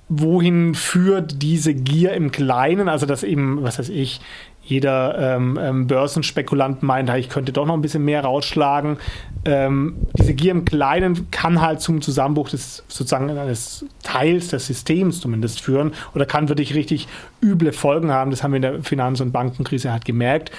wohin 0.10 0.76
führt 0.76 1.42
diese 1.42 1.74
Gier 1.74 2.14
im 2.14 2.32
Kleinen, 2.32 2.88
also 2.90 3.06
dass 3.06 3.24
eben, 3.24 3.64
was 3.64 3.80
weiß 3.80 3.90
ich, 3.90 4.22
jeder 4.64 5.18
ähm, 5.18 5.58
ähm, 5.62 5.88
Börsenspekulant 5.88 6.84
meint, 6.84 7.10
ich 7.12 7.30
könnte 7.30 7.54
doch 7.54 7.66
noch 7.66 7.74
ein 7.74 7.82
bisschen 7.82 8.04
mehr 8.04 8.26
rausschlagen. 8.26 8.98
Ähm, 9.46 9.96
diese 10.18 10.34
Gier 10.34 10.52
im 10.52 10.66
Kleinen 10.66 11.32
kann 11.32 11.62
halt 11.62 11.80
zum 11.80 12.02
Zusammenbruch 12.02 12.50
des 12.50 12.84
sozusagen 12.90 13.30
eines 13.30 13.86
Teils 14.04 14.50
des 14.50 14.68
Systems 14.68 15.22
zumindest 15.22 15.62
führen 15.62 15.94
oder 16.14 16.26
kann 16.26 16.50
wirklich 16.50 16.76
richtig 16.76 17.08
üble 17.42 17.72
Folgen 17.72 18.12
haben. 18.12 18.30
Das 18.30 18.44
haben 18.44 18.52
wir 18.52 18.58
in 18.58 18.62
der 18.62 18.84
Finanz- 18.84 19.22
und 19.22 19.32
Bankenkrise 19.32 19.94
halt 19.94 20.04
gemerkt. 20.04 20.52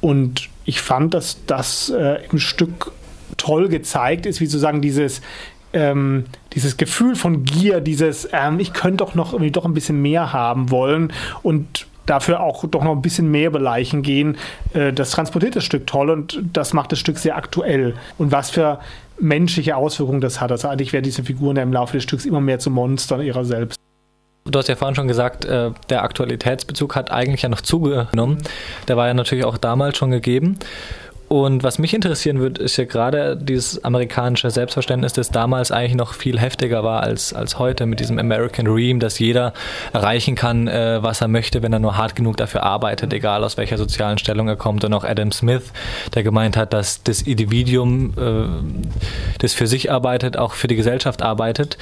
Und 0.00 0.48
ich 0.66 0.82
fand, 0.82 1.14
dass 1.14 1.44
das 1.46 1.90
äh, 1.90 2.18
im 2.30 2.38
Stück 2.38 2.92
toll 3.36 3.68
gezeigt 3.68 4.26
ist, 4.26 4.40
wie 4.40 4.46
sozusagen 4.46 4.82
dieses, 4.82 5.22
ähm, 5.72 6.24
dieses 6.52 6.76
Gefühl 6.76 7.16
von 7.16 7.44
Gier, 7.44 7.80
dieses, 7.80 8.28
ähm, 8.32 8.60
ich 8.60 8.72
könnte 8.72 8.98
doch 8.98 9.14
noch 9.14 9.32
irgendwie 9.32 9.52
doch 9.52 9.64
ein 9.64 9.74
bisschen 9.74 10.02
mehr 10.02 10.32
haben 10.32 10.70
wollen 10.70 11.12
und 11.42 11.86
dafür 12.06 12.40
auch 12.40 12.64
doch 12.66 12.84
noch 12.84 12.92
ein 12.92 13.02
bisschen 13.02 13.30
mehr 13.30 13.48
über 13.48 13.58
Leichen 13.58 14.02
gehen. 14.02 14.36
Äh, 14.74 14.92
das 14.92 15.10
transportiert 15.10 15.56
das 15.56 15.64
Stück 15.64 15.86
toll 15.86 16.10
und 16.10 16.40
das 16.52 16.72
macht 16.72 16.92
das 16.92 16.98
Stück 16.98 17.18
sehr 17.18 17.36
aktuell. 17.36 17.94
Und 18.18 18.32
was 18.32 18.50
für 18.50 18.80
menschliche 19.18 19.76
Auswirkungen 19.76 20.20
das 20.20 20.40
hat. 20.40 20.52
Also 20.52 20.68
eigentlich 20.68 20.92
werden 20.92 21.04
diese 21.04 21.24
Figuren 21.24 21.56
im 21.56 21.72
Laufe 21.72 21.94
des 21.94 22.02
Stücks 22.02 22.26
immer 22.26 22.40
mehr 22.40 22.58
zu 22.58 22.70
Monstern 22.70 23.22
ihrer 23.22 23.44
selbst. 23.44 23.78
Du 24.48 24.58
hast 24.58 24.68
ja 24.68 24.76
vorhin 24.76 24.94
schon 24.94 25.08
gesagt, 25.08 25.44
äh, 25.44 25.70
der 25.90 26.02
Aktualitätsbezug 26.02 26.94
hat 26.94 27.10
eigentlich 27.10 27.42
ja 27.42 27.48
noch 27.48 27.60
zugenommen. 27.60 28.38
Der 28.88 28.96
war 28.96 29.08
ja 29.08 29.14
natürlich 29.14 29.44
auch 29.44 29.58
damals 29.58 29.96
schon 29.96 30.10
gegeben. 30.10 30.58
Und 31.28 31.64
was 31.64 31.78
mich 31.78 31.92
interessieren 31.92 32.38
würde, 32.38 32.62
ist 32.62 32.76
ja 32.76 32.84
gerade 32.84 33.36
dieses 33.36 33.82
amerikanische 33.84 34.48
Selbstverständnis, 34.50 35.12
das 35.12 35.30
damals 35.30 35.72
eigentlich 35.72 35.96
noch 35.96 36.14
viel 36.14 36.38
heftiger 36.38 36.84
war 36.84 37.02
als, 37.02 37.32
als 37.32 37.58
heute 37.58 37.86
mit 37.86 37.98
diesem 37.98 38.20
American 38.20 38.66
Dream, 38.66 39.00
dass 39.00 39.18
jeder 39.18 39.52
erreichen 39.92 40.36
kann, 40.36 40.68
äh, 40.68 41.02
was 41.02 41.20
er 41.20 41.28
möchte, 41.28 41.62
wenn 41.62 41.72
er 41.72 41.80
nur 41.80 41.96
hart 41.96 42.14
genug 42.14 42.36
dafür 42.36 42.62
arbeitet, 42.62 43.12
egal 43.12 43.42
aus 43.42 43.56
welcher 43.56 43.76
sozialen 43.76 44.18
Stellung 44.18 44.46
er 44.46 44.56
kommt. 44.56 44.84
Und 44.84 44.94
auch 44.94 45.02
Adam 45.02 45.32
Smith, 45.32 45.72
der 46.14 46.22
gemeint 46.22 46.56
hat, 46.56 46.72
dass 46.72 47.02
das 47.02 47.22
Individuum, 47.22 48.14
äh, 48.16 49.38
das 49.40 49.52
für 49.52 49.66
sich 49.66 49.90
arbeitet, 49.90 50.36
auch 50.36 50.52
für 50.52 50.68
die 50.68 50.76
Gesellschaft 50.76 51.22
arbeitet. 51.22 51.76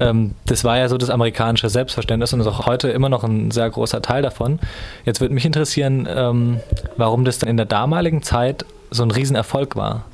Ähm, 0.00 0.32
das 0.46 0.64
war 0.64 0.78
ja 0.78 0.88
so 0.88 0.98
das 0.98 1.10
amerikanische 1.10 1.68
Selbstverständnis 1.68 2.32
und 2.32 2.40
ist 2.40 2.46
auch 2.46 2.66
heute 2.66 2.88
immer 2.88 3.08
noch 3.08 3.24
ein 3.24 3.50
sehr 3.50 3.68
großer 3.70 4.02
Teil 4.02 4.22
davon. 4.22 4.58
Jetzt 5.04 5.20
würde 5.20 5.34
mich 5.34 5.44
interessieren, 5.44 6.08
ähm, 6.10 6.60
warum 6.96 7.24
das 7.24 7.38
dann 7.38 7.48
in 7.48 7.56
der 7.56 7.66
damaligen 7.66 8.22
Zeit 8.22 8.64
so 8.90 9.02
ein 9.02 9.10
Riesenerfolg 9.10 9.76
war. 9.76 10.04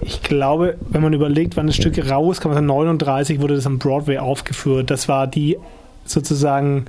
Ich 0.00 0.22
glaube, 0.22 0.76
wenn 0.88 1.02
man 1.02 1.12
überlegt, 1.12 1.56
wann 1.56 1.66
das 1.66 1.76
Stück 1.76 1.98
rauskam, 1.98 2.48
also 2.48 2.60
1939 2.60 3.40
wurde 3.40 3.54
das 3.54 3.66
am 3.66 3.78
Broadway 3.78 4.18
aufgeführt. 4.18 4.90
Das 4.90 5.08
war 5.08 5.26
die 5.26 5.58
sozusagen 6.04 6.86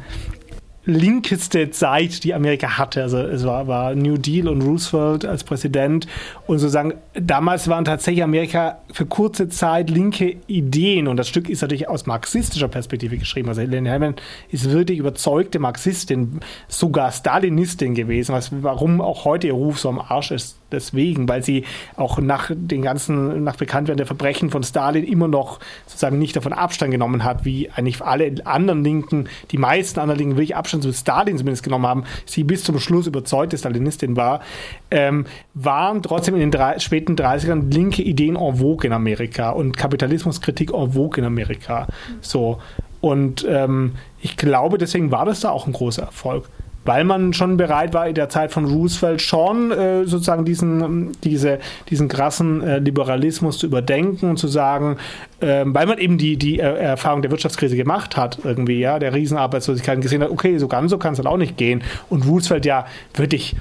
linkeste 0.86 1.70
Zeit, 1.70 2.24
die 2.24 2.34
Amerika 2.34 2.78
hatte. 2.78 3.04
Also 3.04 3.20
es 3.20 3.46
war, 3.46 3.68
war 3.68 3.96
New 3.96 4.18
Deal 4.18 4.48
und 4.48 4.62
Roosevelt 4.62 5.26
als 5.26 5.44
Präsident 5.44 6.08
und 6.48 6.60
sozusagen 6.60 6.96
damals 7.14 7.68
waren 7.68 7.86
tatsächlich 7.86 8.24
Amerika 8.24 8.80
für 8.92 9.06
kurze 9.06 9.50
Zeit 9.50 9.90
linke 9.90 10.38
Ideen 10.48 11.08
und 11.08 11.18
das 11.18 11.28
Stück 11.28 11.50
ist 11.50 11.62
natürlich 11.62 11.88
aus 11.88 12.06
marxistischer 12.06 12.68
Perspektive 12.68 13.18
geschrieben. 13.18 13.50
Also 13.50 13.62
Helene 13.62 13.90
Hellman 13.90 14.16
ist 14.50 14.72
wirklich 14.72 14.98
überzeugte 14.98 15.60
Marxistin, 15.60 16.40
sogar 16.68 17.12
Stalinistin 17.12 17.94
gewesen, 17.94 18.34
was, 18.34 18.52
warum 18.64 19.02
auch 19.02 19.26
heute 19.26 19.48
ihr 19.48 19.54
Ruf 19.54 19.80
so 19.80 19.90
am 19.90 20.00
Arsch 20.00 20.32
ist 20.32 20.61
deswegen, 20.72 21.28
weil 21.30 21.44
sie 21.44 21.66
auch 21.96 22.20
nach 22.20 22.52
den 22.54 22.82
ganzen, 22.82 23.44
nach 23.44 23.56
Bekanntwerden 23.56 23.98
der 23.98 24.08
Verbrechen 24.08 24.50
von 24.50 24.64
Stalin 24.64 25.04
immer 25.04 25.28
noch 25.28 25.60
sozusagen 25.86 26.20
nicht 26.20 26.36
davon 26.36 26.54
Abstand 26.54 26.92
genommen 26.92 27.24
hat, 27.24 27.46
wie 27.46 27.70
eigentlich 27.72 28.02
alle 28.02 28.34
anderen 28.46 28.84
Linken, 28.84 29.30
die 29.52 29.58
meisten 29.58 30.00
anderen 30.00 30.20
Linken 30.20 30.36
wirklich 30.36 30.56
Abstand 30.56 30.84
zu 30.84 30.94
Stalin 30.94 31.38
zumindest 31.38 31.64
genommen 31.64 31.88
haben, 31.88 32.04
sie 32.26 32.44
bis 32.44 32.64
zum 32.64 32.80
Schluss 32.80 33.08
überzeugte 33.08 33.58
Stalinistin 33.58 34.16
war, 34.16 34.42
ähm, 34.90 35.26
waren 35.54 36.02
trotzdem 36.02 36.36
in 36.36 36.42
den 36.42 36.52
drei, 36.52 36.80
späten 36.80 37.16
30ern 37.16 37.72
linke 37.72 38.02
Ideen 38.02 38.36
en 38.36 38.56
vogue 38.56 38.86
in 38.86 38.94
Amerika 38.94 39.52
und 39.52 39.78
Kapitalismuskritik 39.78 40.74
en 40.74 40.94
vogue 40.94 41.20
in 41.20 41.26
Amerika. 41.26 41.88
So. 42.22 42.60
Und 43.02 43.46
ähm, 43.50 43.94
ich 44.22 44.38
glaube, 44.38 44.78
deswegen 44.78 45.12
war 45.12 45.26
das 45.26 45.42
da 45.42 45.50
auch 45.50 45.66
ein 45.66 45.74
großer 45.74 46.04
Erfolg 46.04 46.50
weil 46.86 47.04
man 47.04 47.34
schon 47.34 47.58
bereit 47.58 47.94
war, 47.94 48.08
in 48.08 48.16
der 48.16 48.30
Zeit 48.30 48.52
von 48.52 48.66
Roosevelt 48.66 49.22
schon 49.22 49.72
äh, 49.72 50.06
sozusagen 50.06 50.46
diesen, 50.46 51.12
diese, 51.24 51.60
diesen 51.90 52.08
krassen 52.08 52.62
äh, 52.64 52.80
Liberalismus 52.80 53.60
zu 53.60 53.68
überdenken 53.68 54.30
und 54.30 54.38
zu 54.38 54.48
sagen, 54.48 54.98
äh, 55.40 55.64
weil 55.66 55.86
man 55.86 55.98
eben 55.98 56.18
die, 56.18 56.38
die 56.38 56.60
Erfahrung 56.60 57.22
der 57.22 57.32
Wirtschaftskrise 57.32 57.76
gemacht 57.76 58.18
hat, 58.18 58.40
irgendwie, 58.44 58.80
ja, 58.80 59.00
der 59.00 59.14
Riesenarbeitslosigkeit 59.14 60.02
gesehen 60.02 60.24
hat, 60.24 60.32
okay, 60.32 60.58
so 60.58 60.68
ganz 60.68 60.92
so 60.92 60.98
kann 60.98 61.14
es 61.14 61.20
halt 61.20 61.28
auch 61.28 61.38
nicht 61.38 61.58
gehen. 61.58 61.84
Und 62.10 62.26
Roosevelt 62.28 62.66
ja 62.66 62.86
wirklich 63.14 63.56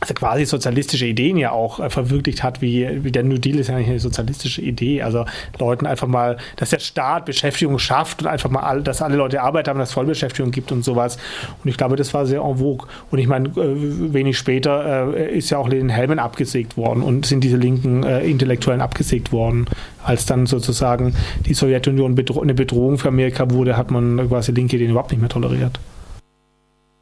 also 0.00 0.14
quasi 0.14 0.44
sozialistische 0.44 1.06
Ideen 1.06 1.36
ja 1.36 1.50
auch 1.50 1.80
äh, 1.80 1.90
verwirklicht 1.90 2.42
hat, 2.42 2.62
wie, 2.62 3.04
wie 3.04 3.10
der 3.10 3.24
New 3.24 3.38
Deal 3.38 3.58
ist 3.58 3.68
ja 3.68 3.74
eigentlich 3.74 3.88
eine 3.88 4.00
sozialistische 4.00 4.62
Idee. 4.62 5.02
Also 5.02 5.24
Leuten 5.58 5.86
einfach 5.86 6.06
mal, 6.06 6.36
dass 6.56 6.70
der 6.70 6.78
Staat 6.78 7.24
Beschäftigung 7.26 7.78
schafft 7.78 8.22
und 8.22 8.28
einfach 8.28 8.48
mal, 8.50 8.60
all, 8.60 8.82
dass 8.82 9.02
alle 9.02 9.16
Leute 9.16 9.42
Arbeit 9.42 9.66
haben, 9.66 9.78
dass 9.78 9.88
es 9.88 9.94
Vollbeschäftigung 9.94 10.52
gibt 10.52 10.70
und 10.70 10.84
sowas. 10.84 11.18
Und 11.64 11.70
ich 11.70 11.76
glaube, 11.76 11.96
das 11.96 12.14
war 12.14 12.26
sehr 12.26 12.42
en 12.42 12.58
vogue. 12.58 12.86
Und 13.10 13.18
ich 13.18 13.26
meine, 13.26 13.48
äh, 13.48 14.12
wenig 14.12 14.38
später 14.38 15.16
äh, 15.16 15.36
ist 15.36 15.50
ja 15.50 15.58
auch 15.58 15.68
Lenin 15.68 15.88
Helmen 15.88 16.20
abgesägt 16.20 16.76
worden 16.76 17.02
und 17.02 17.26
sind 17.26 17.42
diese 17.42 17.56
linken 17.56 18.04
äh, 18.04 18.24
Intellektuellen 18.24 18.80
abgesägt 18.80 19.32
worden. 19.32 19.66
Als 20.04 20.26
dann 20.26 20.46
sozusagen 20.46 21.14
die 21.46 21.54
Sowjetunion 21.54 22.14
bedro 22.14 22.40
eine 22.40 22.54
Bedrohung 22.54 22.98
für 22.98 23.08
Amerika 23.08 23.50
wurde, 23.50 23.76
hat 23.76 23.90
man 23.90 24.28
quasi 24.28 24.52
linke 24.52 24.76
Ideen 24.76 24.90
überhaupt 24.90 25.10
nicht 25.10 25.20
mehr 25.20 25.28
toleriert. 25.28 25.80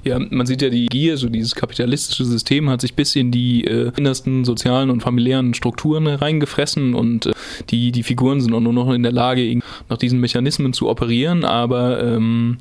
Ja, 0.06 0.20
man 0.20 0.46
sieht 0.46 0.62
ja 0.62 0.68
die 0.68 0.86
Gier, 0.86 1.16
so 1.16 1.28
dieses 1.28 1.56
kapitalistische 1.56 2.24
System 2.24 2.70
hat 2.70 2.80
sich 2.80 2.94
bis 2.94 3.16
in 3.16 3.32
die 3.32 3.64
äh, 3.64 3.90
innersten 3.96 4.44
sozialen 4.44 4.88
und 4.90 5.00
familiären 5.00 5.52
Strukturen 5.52 6.06
reingefressen 6.06 6.94
und 6.94 7.26
äh, 7.26 7.32
die, 7.70 7.90
die 7.90 8.04
Figuren 8.04 8.40
sind 8.40 8.54
auch 8.54 8.60
nur 8.60 8.72
noch 8.72 8.92
in 8.92 9.02
der 9.02 9.10
Lage, 9.10 9.58
nach 9.88 9.98
diesen 9.98 10.20
Mechanismen 10.20 10.72
zu 10.72 10.88
operieren, 10.88 11.44
aber 11.44 12.00
ähm, 12.04 12.58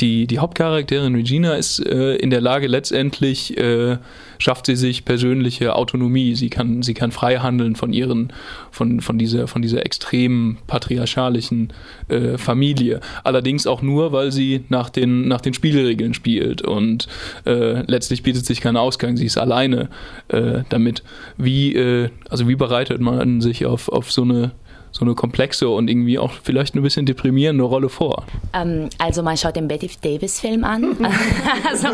die, 0.00 0.26
die 0.26 0.40
Hauptcharakterin 0.40 1.14
Regina 1.14 1.54
ist 1.54 1.78
äh, 1.78 2.16
in 2.16 2.30
der 2.30 2.40
Lage 2.40 2.66
letztendlich 2.66 3.56
äh, 3.56 3.98
schafft 4.40 4.66
sie 4.66 4.74
sich 4.74 5.04
persönliche 5.04 5.76
Autonomie. 5.76 6.34
Sie 6.34 6.50
kann, 6.50 6.82
sie 6.82 6.94
kann 6.94 7.12
frei 7.12 7.36
handeln 7.36 7.76
von 7.76 7.92
ihren, 7.92 8.32
von, 8.70 9.00
von 9.00 9.18
dieser, 9.18 9.46
von 9.46 9.62
dieser 9.62 9.84
extremen 9.84 10.58
patriarchalischen 10.66 11.72
äh, 12.08 12.38
Familie. 12.38 13.00
Allerdings 13.22 13.66
auch 13.66 13.82
nur, 13.82 14.12
weil 14.12 14.32
sie 14.32 14.64
nach 14.68 14.90
den, 14.90 15.28
nach 15.28 15.40
den 15.40 15.54
Spielregeln 15.54 16.14
spielt 16.14 16.62
und 16.62 17.06
äh, 17.46 17.82
letztlich 17.86 18.22
bietet 18.22 18.46
sich 18.46 18.60
kein 18.60 18.76
Ausgang. 18.76 19.16
Sie 19.16 19.26
ist 19.26 19.36
alleine 19.38 19.88
äh, 20.28 20.62
damit. 20.70 21.02
Wie, 21.36 21.74
äh, 21.74 22.08
also 22.28 22.48
wie 22.48 22.56
bereitet 22.56 23.00
man 23.00 23.40
sich 23.40 23.66
auf, 23.66 23.88
auf 23.88 24.10
so 24.10 24.22
eine 24.22 24.52
so 24.92 25.04
eine 25.04 25.14
komplexe 25.14 25.68
und 25.68 25.88
irgendwie 25.88 26.18
auch 26.18 26.32
vielleicht 26.42 26.74
ein 26.74 26.82
bisschen 26.82 27.06
deprimierende 27.06 27.64
Rolle 27.64 27.88
vor? 27.88 28.24
Ähm, 28.52 28.88
also 28.98 29.22
man 29.22 29.36
schaut 29.36 29.56
den 29.56 29.68
Betty 29.68 29.90
Davis 30.00 30.40
Film 30.40 30.64
an. 30.64 30.96
also 31.68 31.88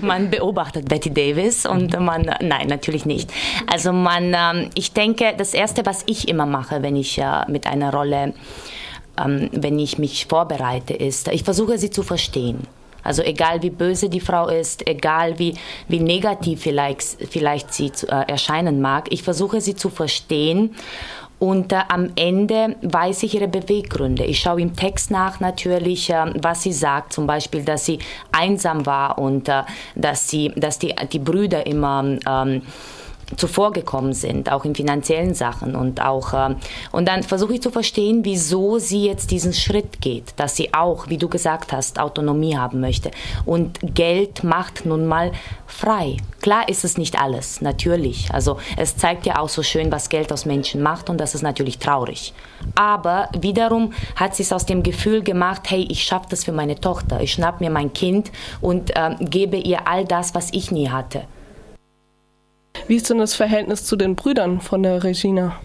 man 0.00 0.30
beobachtet 0.30 0.88
Betty 0.88 1.12
Davis 1.12 1.66
und 1.66 1.98
man, 2.00 2.22
nein, 2.40 2.68
natürlich 2.68 3.04
nicht. 3.06 3.30
Also 3.66 3.92
man, 3.92 4.34
ähm, 4.34 4.70
ich 4.74 4.92
denke, 4.92 5.34
das 5.36 5.54
Erste, 5.54 5.84
was 5.84 6.02
ich 6.06 6.28
immer 6.28 6.46
mache, 6.46 6.82
wenn 6.82 6.96
ich 6.96 7.18
äh, 7.18 7.48
mit 7.48 7.66
einer 7.66 7.92
Rolle, 7.92 8.34
ähm, 9.22 9.50
wenn 9.52 9.78
ich 9.78 9.98
mich 9.98 10.26
vorbereite, 10.26 10.94
ist, 10.94 11.28
ich 11.28 11.44
versuche 11.44 11.78
sie 11.78 11.90
zu 11.90 12.02
verstehen. 12.02 12.66
Also 13.04 13.22
egal 13.22 13.62
wie 13.62 13.70
böse 13.70 14.08
die 14.08 14.20
Frau 14.20 14.48
ist, 14.48 14.88
egal 14.88 15.38
wie, 15.38 15.54
wie 15.88 16.00
negativ 16.00 16.62
vielleicht, 16.62 17.02
vielleicht 17.30 17.74
sie 17.74 17.92
zu, 17.92 18.08
äh, 18.08 18.24
erscheinen 18.28 18.80
mag, 18.80 19.12
ich 19.12 19.22
versuche 19.22 19.60
sie 19.60 19.76
zu 19.76 19.90
verstehen 19.90 20.74
und 21.44 21.72
äh, 21.72 21.80
am 21.88 22.10
Ende 22.16 22.76
weiß 22.80 23.22
ich 23.24 23.34
ihre 23.34 23.48
Beweggründe. 23.48 24.24
Ich 24.24 24.40
schaue 24.40 24.62
im 24.62 24.74
Text 24.74 25.10
nach 25.10 25.40
natürlich, 25.40 26.08
äh, 26.08 26.32
was 26.40 26.62
sie 26.62 26.72
sagt. 26.72 27.12
Zum 27.12 27.26
Beispiel, 27.26 27.62
dass 27.62 27.84
sie 27.84 27.98
einsam 28.32 28.86
war 28.86 29.18
und 29.18 29.50
äh, 29.50 29.62
dass, 29.94 30.26
sie, 30.30 30.52
dass 30.56 30.78
die, 30.78 30.94
die 31.12 31.18
Brüder 31.18 31.66
immer 31.66 32.02
ähm, 32.26 32.62
zuvorgekommen 33.36 34.12
sind, 34.12 34.50
auch 34.50 34.64
in 34.64 34.74
finanziellen 34.74 35.34
Sachen 35.34 35.76
und 35.76 36.00
auch 36.00 36.32
äh, 36.32 36.54
und 36.92 37.08
dann 37.08 37.22
versuche 37.22 37.54
ich 37.54 37.62
zu 37.62 37.70
verstehen, 37.70 38.24
wieso 38.24 38.78
sie 38.78 39.04
jetzt 39.06 39.30
diesen 39.30 39.52
Schritt 39.52 40.00
geht, 40.00 40.34
dass 40.36 40.56
sie 40.56 40.72
auch, 40.74 41.08
wie 41.08 41.18
du 41.18 41.28
gesagt 41.28 41.72
hast, 41.72 41.98
Autonomie 41.98 42.56
haben 42.56 42.80
möchte 42.80 43.10
und 43.44 43.78
Geld 43.94 44.44
macht 44.44 44.86
nun 44.86 45.06
mal 45.06 45.32
frei. 45.66 46.16
Klar 46.40 46.68
ist 46.68 46.84
es 46.84 46.98
nicht 46.98 47.20
alles, 47.20 47.60
natürlich. 47.60 48.32
Also 48.32 48.58
es 48.76 48.96
zeigt 48.96 49.26
ja 49.26 49.38
auch 49.38 49.48
so 49.48 49.62
schön, 49.62 49.90
was 49.90 50.08
Geld 50.08 50.32
aus 50.32 50.44
Menschen 50.44 50.82
macht 50.82 51.10
und 51.10 51.18
das 51.18 51.34
ist 51.34 51.42
natürlich 51.42 51.78
traurig. 51.78 52.34
Aber 52.74 53.28
wiederum 53.38 53.92
hat 54.16 54.34
sie 54.34 54.42
es 54.42 54.52
aus 54.52 54.66
dem 54.66 54.82
Gefühl 54.82 55.22
gemacht, 55.22 55.62
hey, 55.68 55.86
ich 55.90 56.04
schaffe 56.04 56.26
das 56.30 56.44
für 56.44 56.52
meine 56.52 56.80
Tochter, 56.80 57.20
ich 57.20 57.32
schnapp 57.32 57.60
mir 57.60 57.70
mein 57.70 57.92
Kind 57.92 58.30
und 58.60 58.94
äh, 58.96 59.16
gebe 59.20 59.56
ihr 59.56 59.88
all 59.88 60.04
das, 60.04 60.34
was 60.34 60.52
ich 60.52 60.70
nie 60.70 60.90
hatte. 60.90 61.24
Wie 62.86 62.96
ist 62.96 63.08
denn 63.08 63.18
das 63.18 63.34
Verhältnis 63.34 63.84
zu 63.84 63.96
den 63.96 64.14
Brüdern 64.14 64.60
von 64.60 64.82
der 64.82 65.04
Regina? 65.04 65.60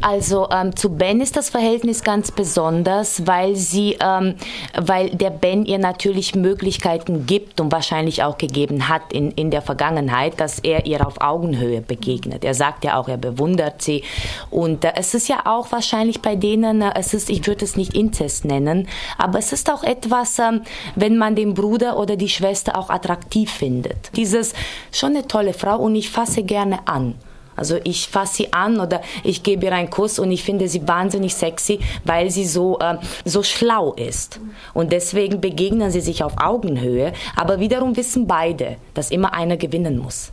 Also 0.00 0.48
ähm, 0.50 0.74
zu 0.76 0.90
Ben 0.90 1.20
ist 1.20 1.36
das 1.36 1.50
Verhältnis 1.50 2.02
ganz 2.02 2.30
besonders, 2.30 3.26
weil 3.26 3.54
sie, 3.56 3.98
ähm, 4.00 4.36
weil 4.74 5.10
der 5.10 5.30
Ben 5.30 5.66
ihr 5.66 5.78
natürlich 5.78 6.34
Möglichkeiten 6.34 7.26
gibt 7.26 7.60
und 7.60 7.70
wahrscheinlich 7.70 8.22
auch 8.22 8.38
gegeben 8.38 8.88
hat 8.88 9.12
in, 9.12 9.30
in 9.32 9.50
der 9.50 9.60
Vergangenheit, 9.60 10.40
dass 10.40 10.58
er 10.60 10.86
ihr 10.86 11.06
auf 11.06 11.20
Augenhöhe 11.20 11.82
begegnet. 11.82 12.44
Er 12.44 12.54
sagt 12.54 12.84
ja 12.84 12.98
auch, 12.98 13.08
er 13.08 13.18
bewundert 13.18 13.82
sie 13.82 14.02
und 14.50 14.84
äh, 14.84 14.92
es 14.96 15.12
ist 15.12 15.28
ja 15.28 15.42
auch 15.44 15.70
wahrscheinlich 15.70 16.22
bei 16.22 16.34
denen, 16.34 16.80
äh, 16.80 16.92
es 16.94 17.12
ist, 17.12 17.28
ich 17.28 17.46
würde 17.46 17.64
es 17.64 17.76
nicht 17.76 17.94
Inzest 17.94 18.46
nennen, 18.46 18.88
aber 19.18 19.38
es 19.38 19.52
ist 19.52 19.70
auch 19.70 19.82
etwas, 19.82 20.38
ähm, 20.38 20.62
wenn 20.96 21.18
man 21.18 21.36
den 21.36 21.52
Bruder 21.52 21.98
oder 21.98 22.16
die 22.16 22.28
Schwester 22.28 22.78
auch 22.78 22.88
attraktiv 22.88 23.50
findet. 23.50 24.16
Dieses 24.16 24.54
schon 24.92 25.10
eine 25.10 25.26
tolle 25.26 25.52
Frau 25.52 25.76
und 25.78 25.94
ich 25.94 26.10
fasse 26.10 26.42
gerne 26.42 26.88
an. 26.88 27.16
Also 27.60 27.78
ich 27.84 28.08
fasse 28.08 28.36
sie 28.36 28.52
an 28.54 28.80
oder 28.80 29.02
ich 29.22 29.42
gebe 29.42 29.66
ihr 29.66 29.72
einen 29.72 29.90
Kuss 29.90 30.18
und 30.18 30.32
ich 30.32 30.42
finde 30.42 30.66
sie 30.66 30.88
wahnsinnig 30.88 31.34
sexy, 31.34 31.78
weil 32.04 32.30
sie 32.30 32.46
so, 32.46 32.78
äh, 32.78 32.96
so 33.26 33.42
schlau 33.42 33.92
ist. 33.92 34.40
Und 34.72 34.92
deswegen 34.92 35.42
begegnen 35.42 35.90
sie 35.90 36.00
sich 36.00 36.24
auf 36.24 36.32
Augenhöhe. 36.42 37.12
Aber 37.36 37.60
wiederum 37.60 37.96
wissen 37.98 38.26
beide, 38.26 38.78
dass 38.94 39.10
immer 39.10 39.34
einer 39.34 39.58
gewinnen 39.58 39.98
muss. 39.98 40.32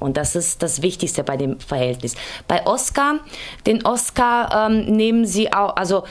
Und 0.00 0.16
das 0.16 0.34
ist 0.34 0.62
das 0.62 0.80
Wichtigste 0.80 1.22
bei 1.22 1.36
dem 1.36 1.60
Verhältnis. 1.60 2.16
Bei 2.48 2.66
Oscar, 2.66 3.20
den 3.66 3.84
Oscar 3.84 4.66
ähm, 4.70 4.96
nehmen 4.96 5.26
sie 5.26 5.52
auch, 5.52 5.76
also 5.76 6.04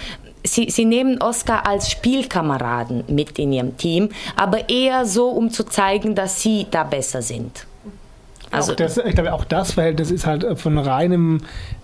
Sie, 0.43 0.71
sie, 0.71 0.85
nehmen 0.85 1.21
Oscar 1.21 1.67
als 1.67 1.91
Spielkameraden 1.91 3.03
mit 3.09 3.37
in 3.37 3.53
ihrem 3.53 3.77
Team, 3.77 4.09
aber 4.35 4.69
eher 4.69 5.05
so, 5.05 5.29
um 5.29 5.51
zu 5.51 5.63
zeigen, 5.65 6.15
dass 6.15 6.41
sie 6.41 6.65
da 6.71 6.83
besser 6.83 7.21
sind. 7.21 7.67
Also 8.51 8.75
das, 8.75 8.97
ich 8.97 9.15
glaube, 9.15 9.33
auch 9.33 9.45
das 9.45 9.73
Verhältnis 9.73 10.11
ist 10.11 10.25
halt 10.25 10.45
von 10.59 10.77
reinem 10.77 11.41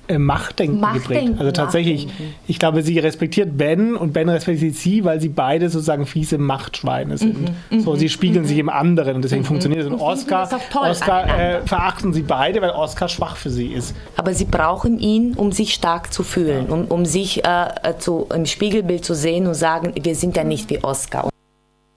äh, 0.08 0.18
Machtdenken, 0.18 0.80
Machtdenken, 0.80 1.10
geprägt. 1.10 1.40
Also 1.40 1.52
tatsächlich, 1.52 2.08
Machtdenken. 2.08 2.36
ich 2.48 2.60
glaube, 2.60 2.84
sie 2.84 3.00
respektiert 3.00 3.58
Ben 3.58 3.96
und 3.96 4.14
Ben 4.14 4.30
respektiert 4.30 4.76
sie, 4.76 5.04
weil 5.04 5.20
sie 5.20 5.30
beide 5.30 5.70
sozusagen 5.70 6.06
fiese 6.06 6.38
Machtschweine 6.38 7.18
sind. 7.18 7.52
Mhm, 7.72 7.80
so, 7.82 7.96
sie 7.96 8.10
spiegeln 8.10 8.44
mhm. 8.44 8.48
sich 8.48 8.58
im 8.58 8.70
anderen 8.70 9.16
und 9.16 9.22
deswegen 9.24 9.42
mhm. 9.42 9.48
funktioniert 9.48 9.82
es. 9.82 9.88
Und 9.88 10.00
Oscar, 10.00 10.50
Oscar 10.76 11.40
äh, 11.40 11.62
verachten 11.66 12.14
sie 12.14 12.24
beide, 12.24 12.62
weil 12.62 12.72
Oscar 12.72 13.08
schwach 13.08 13.38
für 13.38 13.50
sie 13.50 13.68
ist. 13.68 13.96
Aber 14.16 14.34
sie 14.34 14.46
brauchen 14.46 15.00
ihn, 15.00 15.34
um 15.36 15.52
sich 15.52 15.74
stark 15.74 16.14
zu 16.14 16.24
fühlen, 16.24 16.68
um, 16.68 16.86
um 16.86 17.06
sich 17.06 17.44
äh, 17.46 17.68
zu, 18.00 18.28
im 18.34 18.46
Spiegelbild 18.46 19.04
zu 19.04 19.14
sehen 19.14 19.48
und 19.48 19.56
sagen, 19.56 19.94
wir 20.02 20.16
sind 20.16 20.36
ja 20.38 20.44
nicht 20.44 20.70
wie 20.70 20.84
Oscar. 20.84 21.30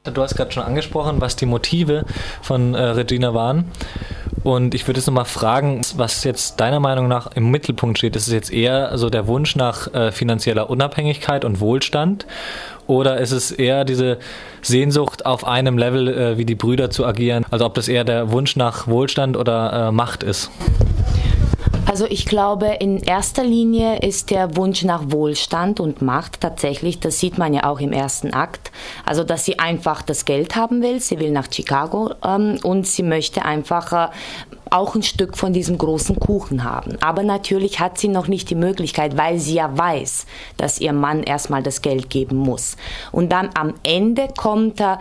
Du 0.04 0.22
hast 0.22 0.34
gerade 0.34 0.50
schon 0.50 0.62
angesprochen, 0.62 1.20
was 1.20 1.36
die 1.36 1.44
Motive 1.44 2.06
von 2.40 2.74
äh, 2.74 2.80
Regina 2.82 3.34
waren. 3.34 3.66
Und 4.42 4.74
ich 4.74 4.88
würde 4.88 4.98
jetzt 4.98 5.06
nochmal 5.06 5.26
fragen, 5.26 5.82
was 5.96 6.24
jetzt 6.24 6.58
deiner 6.58 6.80
Meinung 6.80 7.06
nach 7.06 7.32
im 7.34 7.50
Mittelpunkt 7.50 7.98
steht. 7.98 8.16
Ist 8.16 8.26
es 8.26 8.32
jetzt 8.32 8.50
eher 8.50 8.96
so 8.96 9.10
der 9.10 9.26
Wunsch 9.26 9.56
nach 9.56 9.92
äh, 9.92 10.10
finanzieller 10.10 10.70
Unabhängigkeit 10.70 11.44
und 11.44 11.60
Wohlstand? 11.60 12.26
Oder 12.86 13.18
ist 13.18 13.32
es 13.32 13.52
eher 13.52 13.84
diese 13.84 14.18
Sehnsucht, 14.62 15.26
auf 15.26 15.46
einem 15.46 15.76
Level 15.76 16.08
äh, 16.08 16.38
wie 16.38 16.46
die 16.46 16.54
Brüder 16.54 16.88
zu 16.88 17.04
agieren? 17.04 17.44
Also 17.50 17.66
ob 17.66 17.74
das 17.74 17.86
eher 17.86 18.04
der 18.04 18.32
Wunsch 18.32 18.56
nach 18.56 18.86
Wohlstand 18.86 19.36
oder 19.36 19.88
äh, 19.88 19.92
Macht 19.92 20.22
ist? 20.22 20.50
Also 21.90 22.06
ich 22.08 22.24
glaube, 22.24 22.76
in 22.78 22.98
erster 22.98 23.42
Linie 23.42 23.98
ist 23.98 24.30
der 24.30 24.56
Wunsch 24.56 24.84
nach 24.84 25.10
Wohlstand 25.10 25.80
und 25.80 26.02
Macht 26.02 26.40
tatsächlich, 26.40 27.00
das 27.00 27.18
sieht 27.18 27.36
man 27.36 27.52
ja 27.52 27.64
auch 27.64 27.80
im 27.80 27.92
ersten 27.92 28.32
Akt, 28.32 28.70
also 29.04 29.24
dass 29.24 29.44
sie 29.44 29.58
einfach 29.58 30.02
das 30.02 30.24
Geld 30.24 30.54
haben 30.54 30.82
will, 30.82 31.00
sie 31.00 31.18
will 31.18 31.32
nach 31.32 31.48
Chicago 31.52 32.12
ähm, 32.24 32.60
und 32.62 32.86
sie 32.86 33.02
möchte 33.02 33.44
einfach 33.44 33.92
äh, 33.92 34.12
auch 34.70 34.94
ein 34.94 35.02
Stück 35.02 35.36
von 35.36 35.52
diesem 35.52 35.78
großen 35.78 36.20
Kuchen 36.20 36.62
haben. 36.62 36.96
Aber 37.00 37.24
natürlich 37.24 37.80
hat 37.80 37.98
sie 37.98 38.06
noch 38.06 38.28
nicht 38.28 38.50
die 38.50 38.54
Möglichkeit, 38.54 39.18
weil 39.18 39.40
sie 39.40 39.54
ja 39.54 39.76
weiß, 39.76 40.26
dass 40.58 40.80
ihr 40.80 40.92
Mann 40.92 41.24
erstmal 41.24 41.64
das 41.64 41.82
Geld 41.82 42.08
geben 42.08 42.36
muss. 42.36 42.76
Und 43.10 43.32
dann 43.32 43.50
am 43.54 43.74
Ende 43.82 44.28
kommt 44.36 44.80
äh, 44.80 44.96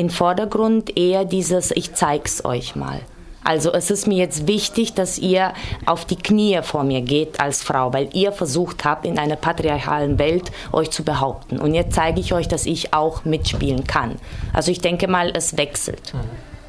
in 0.00 0.08
Vordergrund 0.08 0.96
eher 0.96 1.26
dieses, 1.26 1.72
ich 1.72 1.92
zeig's 1.92 2.42
euch 2.42 2.74
mal. 2.74 3.02
Also 3.44 3.72
es 3.72 3.90
ist 3.90 4.06
mir 4.06 4.18
jetzt 4.18 4.46
wichtig, 4.46 4.94
dass 4.94 5.18
ihr 5.18 5.52
auf 5.86 6.04
die 6.04 6.16
Knie 6.16 6.60
vor 6.62 6.84
mir 6.84 7.00
geht 7.00 7.40
als 7.40 7.62
Frau, 7.62 7.92
weil 7.92 8.08
ihr 8.12 8.32
versucht 8.32 8.84
habt, 8.84 9.04
in 9.04 9.18
einer 9.18 9.36
patriarchalen 9.36 10.18
Welt 10.18 10.52
euch 10.72 10.90
zu 10.90 11.04
behaupten. 11.04 11.58
Und 11.58 11.74
jetzt 11.74 11.94
zeige 11.94 12.20
ich 12.20 12.32
euch, 12.32 12.48
dass 12.48 12.66
ich 12.66 12.94
auch 12.94 13.24
mitspielen 13.24 13.84
kann. 13.84 14.16
Also 14.52 14.70
ich 14.70 14.80
denke 14.80 15.08
mal, 15.08 15.32
es 15.34 15.56
wechselt. 15.56 16.12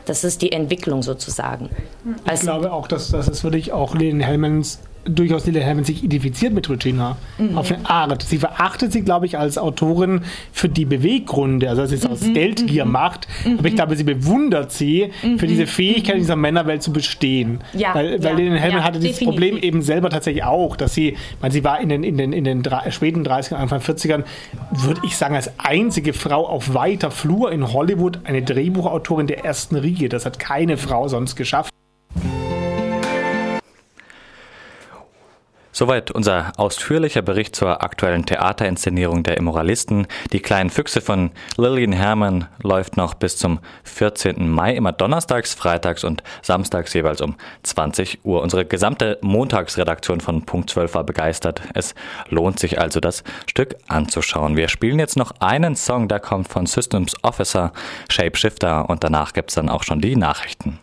Das 0.06 0.24
ist 0.24 0.42
die 0.42 0.52
Entwicklung 0.52 1.02
sozusagen. 1.02 1.70
Ich 2.26 2.30
also, 2.30 2.44
glaube 2.44 2.74
auch, 2.74 2.88
dass, 2.88 3.10
dass 3.10 3.28
es 3.28 3.44
wirklich 3.44 3.72
auch 3.72 3.96
Lene 3.96 4.26
Hellmans 4.26 4.80
durchaus 5.06 5.46
Lily 5.46 5.62
Hammond 5.62 5.86
sich 5.86 6.04
identifiziert 6.04 6.54
mit 6.54 6.70
Regina 6.70 7.18
mhm. 7.38 7.58
auf 7.58 7.72
eine 7.72 7.90
Art. 7.90 8.24
Sie 8.24 8.38
verachtet 8.38 8.92
sie, 8.92 9.02
glaube 9.02 9.26
ich, 9.26 9.38
als 9.38 9.58
Autorin 9.58 10.22
für 10.52 10.70
die 10.70 10.86
Beweggründe, 10.86 11.70
also 11.70 11.82
dass 11.82 11.92
sie 11.92 11.98
es 11.98 12.06
aus 12.06 12.22
mhm. 12.22 12.34
Geldgier 12.34 12.86
mhm. 12.86 12.92
macht. 12.92 13.28
Mhm. 13.46 13.60
Aber 13.60 13.68
ich 13.68 13.76
glaube, 13.76 13.96
sie 13.96 14.04
bewundert 14.04 14.72
sie 14.72 15.12
für 15.38 15.48
diese 15.48 15.64
mhm. 15.64 15.68
Fähigkeit, 15.68 16.16
in 16.16 16.22
dieser 16.22 16.36
Männerwelt 16.36 16.84
zu 16.84 16.94
bestehen. 16.94 17.60
Ja, 17.74 17.94
weil, 17.96 18.24
weil 18.24 18.32
ja, 18.32 18.38
Lily 18.38 18.60
Hammond 18.60 18.74
ja, 18.74 18.84
hatte 18.84 19.00
dieses 19.00 19.18
definitiv. 19.18 19.40
Problem 19.42 19.58
eben 19.62 19.82
selber 19.82 20.10
tatsächlich 20.10 20.44
auch, 20.44 20.76
dass 20.76 20.94
sie, 20.94 21.18
weil 21.42 21.52
sie 21.52 21.64
war 21.64 21.80
in 21.80 21.90
den, 21.90 22.04
in 22.04 22.18
den, 22.18 22.34
in 22.34 22.44
den 22.44 22.64
späten 22.90 23.26
30ern, 23.26 23.56
Anfang 23.56 23.82
40ern, 23.82 24.24
würde 24.72 25.02
ich 25.06 25.18
sagen, 25.18 25.36
als 25.36 25.52
einzige 25.60 26.14
Frau 26.14 26.48
auf 26.48 26.74
weiter 26.74 27.12
Flur 27.12 27.52
in 27.52 27.74
Hollywood 27.74 28.20
eine 28.24 28.42
Drehbuchautorin 28.42 29.28
der 29.28 29.44
ersten 29.44 29.76
Riege. 29.76 30.10
Das 30.10 30.26
hat 30.26 30.40
keine 30.40 30.78
Frau 30.78 31.08
sonst 31.08 31.36
geschafft. 31.36 31.74
Soweit 35.76 36.12
unser 36.12 36.52
ausführlicher 36.58 37.24
Bericht 37.24 37.56
zur 37.56 37.84
aktuellen 37.84 38.28
Theaterinszenierung 38.28 39.24
der 39.24 39.38
Immoralisten. 39.38 40.06
Die 40.32 40.40
kleinen 40.40 40.70
Füchse 40.70 41.02
von 41.02 41.32
Lillian 41.58 41.94
Herman 41.94 42.48
läuft 42.62 42.96
noch 42.96 43.16
bis 43.16 43.38
zum 43.38 43.58
14. 43.84 44.48
Mai, 44.48 44.76
immer 44.76 44.92
donnerstags, 44.92 45.56
freitags 45.56 46.04
und 46.04 46.22
samstags 46.44 46.94
jeweils 46.94 47.22
um 47.22 47.36
20 47.64 48.20
Uhr. 48.24 48.44
Unsere 48.44 48.66
gesamte 48.66 49.18
Montagsredaktion 49.22 50.22
von 50.22 50.46
Punkt 50.46 50.70
12 50.70 50.94
war 50.94 51.04
begeistert. 51.04 51.64
Es 51.74 51.96
lohnt 52.30 52.60
sich 52.60 52.80
also, 52.80 53.00
das 53.00 53.24
Stück 53.50 53.76
anzuschauen. 53.88 54.56
Wir 54.56 54.68
spielen 54.68 55.00
jetzt 55.00 55.18
noch 55.18 55.32
einen 55.40 55.76
Song, 55.76 56.08
der 56.08 56.20
kommt 56.20 56.50
von 56.50 56.68
Systems 56.68 57.16
Officer, 57.24 57.74
Shapeshifter 58.10 58.92
und 58.92 59.04
danach 59.04 59.34
gibt's 59.34 59.56
dann 59.56 59.70
auch 59.70 59.82
schon 59.82 60.02
die 60.02 60.16
Nachrichten. 60.16 60.80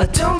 I 0.00 0.06
don't 0.06 0.39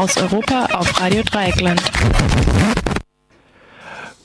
aus 0.00 0.16
Europa 0.16 0.64
auf 0.72 0.98
Radio 0.98 1.22
Dreieckland. 1.22 1.82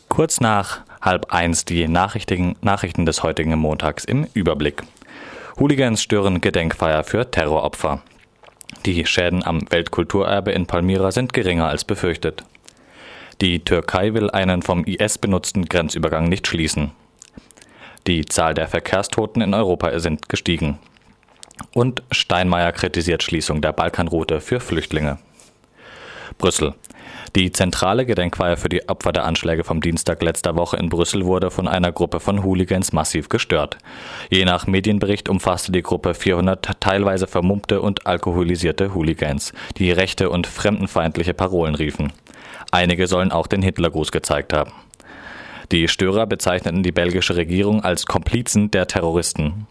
Kurz 0.07 0.39
nach 0.39 0.79
halb 1.01 1.33
eins 1.33 1.65
die 1.65 1.89
Nachrichten, 1.89 2.55
Nachrichten 2.61 3.05
des 3.05 3.23
heutigen 3.23 3.53
Montags 3.59 4.05
im 4.05 4.25
Überblick. 4.33 4.83
Hooligans 5.59 6.01
stören 6.01 6.39
Gedenkfeier 6.39 7.03
für 7.03 7.29
Terroropfer. 7.29 8.01
Die 8.85 9.05
Schäden 9.05 9.43
am 9.43 9.69
Weltkulturerbe 9.69 10.53
in 10.53 10.65
Palmyra 10.65 11.11
sind 11.11 11.33
geringer 11.33 11.67
als 11.67 11.83
befürchtet. 11.83 12.45
Die 13.41 13.59
Türkei 13.59 14.13
will 14.13 14.31
einen 14.31 14.61
vom 14.61 14.85
IS 14.85 15.17
benutzten 15.17 15.65
Grenzübergang 15.65 16.29
nicht 16.29 16.47
schließen. 16.47 16.91
Die 18.07 18.23
Zahl 18.23 18.53
der 18.53 18.69
Verkehrstoten 18.69 19.41
in 19.41 19.53
Europa 19.53 19.99
sind 19.99 20.29
gestiegen. 20.29 20.79
Und 21.73 22.01
Steinmeier 22.11 22.71
kritisiert 22.71 23.23
Schließung 23.23 23.61
der 23.61 23.73
Balkanroute 23.73 24.39
für 24.39 24.61
Flüchtlinge. 24.61 25.17
Brüssel. 26.37 26.73
Die 27.35 27.51
zentrale 27.51 28.05
Gedenkfeier 28.05 28.55
für 28.55 28.69
die 28.69 28.87
Opfer 28.87 29.11
der 29.11 29.25
Anschläge 29.25 29.63
vom 29.63 29.81
Dienstag 29.81 30.23
letzter 30.23 30.55
Woche 30.55 30.77
in 30.77 30.89
Brüssel 30.89 31.25
wurde 31.25 31.51
von 31.51 31.67
einer 31.67 31.91
Gruppe 31.91 32.19
von 32.19 32.43
Hooligans 32.43 32.93
massiv 32.93 33.29
gestört. 33.29 33.77
Je 34.29 34.45
nach 34.45 34.67
Medienbericht 34.67 35.27
umfasste 35.27 35.71
die 35.71 35.81
Gruppe 35.81 36.13
400 36.13 36.79
teilweise 36.79 37.27
vermummte 37.27 37.81
und 37.81 38.07
alkoholisierte 38.07 38.93
Hooligans, 38.93 39.53
die 39.77 39.91
rechte 39.91 40.29
und 40.29 40.47
fremdenfeindliche 40.47 41.33
Parolen 41.33 41.75
riefen. 41.75 42.13
Einige 42.71 43.07
sollen 43.07 43.31
auch 43.31 43.47
den 43.47 43.61
Hitlergruß 43.61 44.11
gezeigt 44.11 44.53
haben. 44.53 44.71
Die 45.71 45.87
Störer 45.87 46.27
bezeichneten 46.27 46.83
die 46.83 46.91
belgische 46.91 47.35
Regierung 47.35 47.83
als 47.83 48.05
Komplizen 48.05 48.71
der 48.71 48.87
Terroristen. 48.87 49.67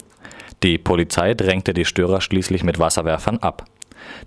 Die 0.63 0.79
Polizei 0.79 1.35
drängte 1.35 1.73
die 1.73 1.85
Störer 1.85 2.21
schließlich 2.21 2.65
mit 2.65 2.79
Wasserwerfern 2.79 3.39
ab. 3.39 3.65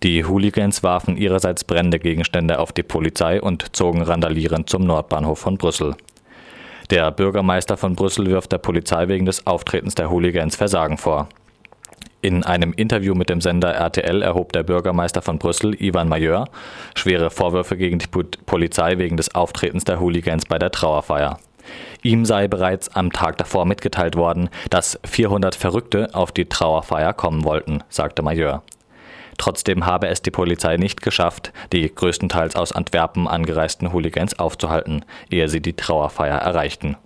Die 0.03 0.25
Hooligans 0.25 0.83
warfen 0.83 1.17
ihrerseits 1.17 1.63
brennende 1.63 1.99
Gegenstände 1.99 2.59
auf 2.59 2.71
die 2.71 2.83
Polizei 2.83 3.41
und 3.41 3.75
zogen 3.75 4.01
randalierend 4.01 4.69
zum 4.69 4.83
Nordbahnhof 4.83 5.39
von 5.39 5.57
Brüssel. 5.57 5.95
Der 6.89 7.11
Bürgermeister 7.11 7.75
von 7.75 7.95
Brüssel 7.95 8.27
wirft 8.27 8.51
der 8.51 8.59
Polizei 8.59 9.07
wegen 9.07 9.25
des 9.25 9.45
Auftretens 9.45 9.95
der 9.95 10.09
Hooligans 10.09 10.55
Versagen 10.55 10.97
vor. 10.97 11.27
In 12.21 12.43
einem 12.43 12.73
Interview 12.73 13.13
mit 13.13 13.29
dem 13.29 13.41
Sender 13.41 13.73
RTL 13.73 14.21
erhob 14.21 14.51
der 14.51 14.63
Bürgermeister 14.63 15.21
von 15.21 15.37
Brüssel, 15.37 15.79
Ivan 15.81 16.09
Majeur, 16.09 16.45
schwere 16.95 17.29
Vorwürfe 17.29 17.77
gegen 17.77 17.99
die 17.99 18.07
Polizei 18.07 18.97
wegen 18.97 19.17
des 19.17 19.35
Auftretens 19.35 19.83
der 19.83 19.99
Hooligans 19.99 20.45
bei 20.45 20.57
der 20.57 20.71
Trauerfeier. 20.71 21.37
Ihm 22.01 22.25
sei 22.25 22.47
bereits 22.47 22.89
am 22.95 23.11
Tag 23.11 23.37
davor 23.37 23.65
mitgeteilt 23.65 24.15
worden, 24.15 24.49
dass 24.69 24.99
400 25.05 25.55
Verrückte 25.55 26.09
auf 26.13 26.31
die 26.31 26.45
Trauerfeier 26.45 27.13
kommen 27.13 27.43
wollten, 27.43 27.83
sagte 27.89 28.21
Majeur. 28.21 28.63
Trotzdem 29.37 29.85
habe 29.85 30.07
es 30.07 30.21
die 30.21 30.31
Polizei 30.31 30.77
nicht 30.77 31.01
geschafft, 31.01 31.53
die 31.71 31.93
größtenteils 31.93 32.55
aus 32.55 32.71
Antwerpen 32.71 33.27
angereisten 33.27 33.93
Hooligans 33.93 34.39
aufzuhalten, 34.39 35.05
ehe 35.29 35.47
sie 35.47 35.61
die 35.61 35.75
Trauerfeier 35.75 36.37
erreichten. 36.37 36.97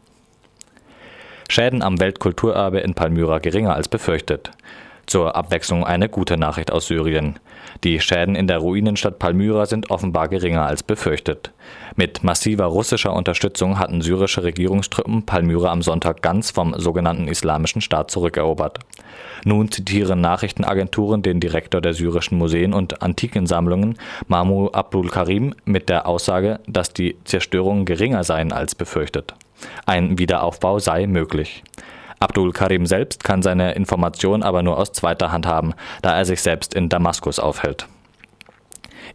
Schäden 1.49 1.81
am 1.81 1.99
Weltkulturerbe 1.99 2.79
in 2.79 2.93
Palmyra 2.93 3.39
geringer 3.39 3.75
als 3.75 3.89
befürchtet. 3.89 4.51
Zur 5.05 5.35
Abwechslung 5.35 5.83
eine 5.83 6.09
gute 6.09 6.37
Nachricht 6.37 6.71
aus 6.71 6.87
Syrien. 6.87 7.39
Die 7.83 7.99
Schäden 7.99 8.35
in 8.35 8.47
der 8.47 8.59
Ruinenstadt 8.59 9.19
Palmyra 9.19 9.65
sind 9.65 9.89
offenbar 9.89 10.27
geringer 10.27 10.65
als 10.65 10.83
befürchtet. 10.83 11.51
Mit 11.95 12.23
massiver 12.23 12.65
russischer 12.65 13.13
Unterstützung 13.13 13.79
hatten 13.79 14.01
syrische 14.01 14.43
Regierungstruppen 14.43 15.25
Palmyra 15.25 15.71
am 15.71 15.81
Sonntag 15.81 16.21
ganz 16.21 16.51
vom 16.51 16.79
sogenannten 16.79 17.27
Islamischen 17.27 17.81
Staat 17.81 18.11
zurückerobert. 18.11 18.79
Nun 19.43 19.71
zitieren 19.71 20.21
Nachrichtenagenturen 20.21 21.21
den 21.21 21.39
Direktor 21.39 21.81
der 21.81 21.93
syrischen 21.93 22.37
Museen 22.37 22.73
und 22.73 23.01
Antikensammlungen, 23.01 23.97
Mahmoud 24.27 24.75
Abdul 24.75 25.09
Karim, 25.09 25.55
mit 25.65 25.89
der 25.89 26.07
Aussage, 26.07 26.59
dass 26.67 26.93
die 26.93 27.17
Zerstörungen 27.25 27.85
geringer 27.85 28.23
seien 28.23 28.51
als 28.51 28.75
befürchtet. 28.75 29.33
Ein 29.85 30.17
Wiederaufbau 30.17 30.79
sei 30.79 31.07
möglich. 31.07 31.63
Abdul 32.21 32.53
Karim 32.53 32.85
selbst 32.85 33.23
kann 33.23 33.41
seine 33.41 33.73
Information 33.73 34.43
aber 34.43 34.61
nur 34.61 34.77
aus 34.77 34.91
zweiter 34.91 35.31
Hand 35.31 35.47
haben, 35.47 35.73
da 36.03 36.15
er 36.15 36.23
sich 36.23 36.41
selbst 36.41 36.75
in 36.75 36.87
Damaskus 36.87 37.39
aufhält. 37.39 37.87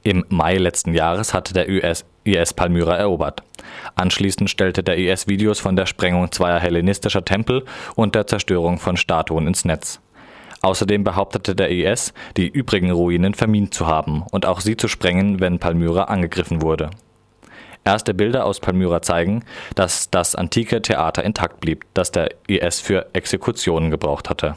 Im 0.03 0.25
Mai 0.29 0.57
letzten 0.57 0.93
Jahres 0.93 1.33
hatte 1.33 1.55
der 1.55 1.69
US 1.69 2.05
IS 2.25 2.53
Palmyra 2.53 2.97
erobert. 2.97 3.45
Anschließend 3.95 4.51
stellte 4.51 4.83
der 4.83 4.99
IS 4.99 5.29
Videos 5.29 5.61
von 5.61 5.77
der 5.77 5.87
Sprengung 5.87 6.33
zweier 6.33 6.59
hellenistischer 6.59 7.25
Tempel 7.25 7.65
und 7.95 8.17
der 8.17 8.27
Zerstörung 8.27 8.79
von 8.79 8.97
Statuen 8.97 9.47
ins 9.47 9.65
Netz. 9.65 10.01
Außerdem 10.63 11.05
behauptete 11.05 11.55
der 11.55 11.71
IS, 11.71 12.13
die 12.37 12.49
übrigen 12.49 12.91
Ruinen 12.91 13.35
vermint 13.35 13.73
zu 13.73 13.87
haben 13.87 14.25
und 14.33 14.47
auch 14.47 14.61
sie 14.61 14.77
zu 14.77 14.89
sprengen, 14.89 15.39
wenn 15.39 15.61
Palmyra 15.61 16.05
angegriffen 16.05 16.61
wurde. 16.61 16.91
Erste 17.87 18.15
Bilder 18.15 18.47
aus 18.47 18.59
Palmyra 18.59 19.01
zeigen, 19.01 19.45
dass 19.77 20.11
das 20.11 20.35
antike 20.35 20.83
Theater 20.83 21.23
intakt 21.23 21.61
blieb, 21.61 21.85
das 21.95 22.11
der 22.11 22.31
IS 22.49 22.81
für 22.81 23.07
Exekutionen 23.13 23.93
gebraucht 23.93 24.29
hatte. 24.29 24.57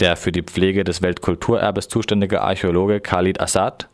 Der 0.00 0.16
für 0.16 0.32
die 0.32 0.42
Pflege 0.42 0.82
des 0.82 1.02
Weltkulturerbes 1.02 1.88
zuständige 1.88 2.40
Archäologe 2.40 3.00
Khalid 3.00 3.38
Assad 3.38 3.90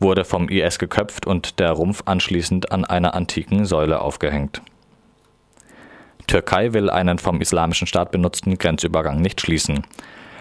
wurde 0.00 0.24
vom 0.24 0.48
IS 0.48 0.80
geköpft 0.80 1.28
und 1.28 1.60
der 1.60 1.70
Rumpf 1.70 2.02
anschließend 2.06 2.72
an 2.72 2.84
einer 2.84 3.14
antiken 3.14 3.64
Säule 3.64 4.00
aufgehängt. 4.00 4.62
Türkei 6.26 6.72
will 6.72 6.90
einen 6.90 7.20
vom 7.20 7.40
Islamischen 7.40 7.86
Staat 7.86 8.10
benutzten 8.10 8.58
Grenzübergang 8.58 9.20
nicht 9.20 9.40
schließen. 9.40 9.84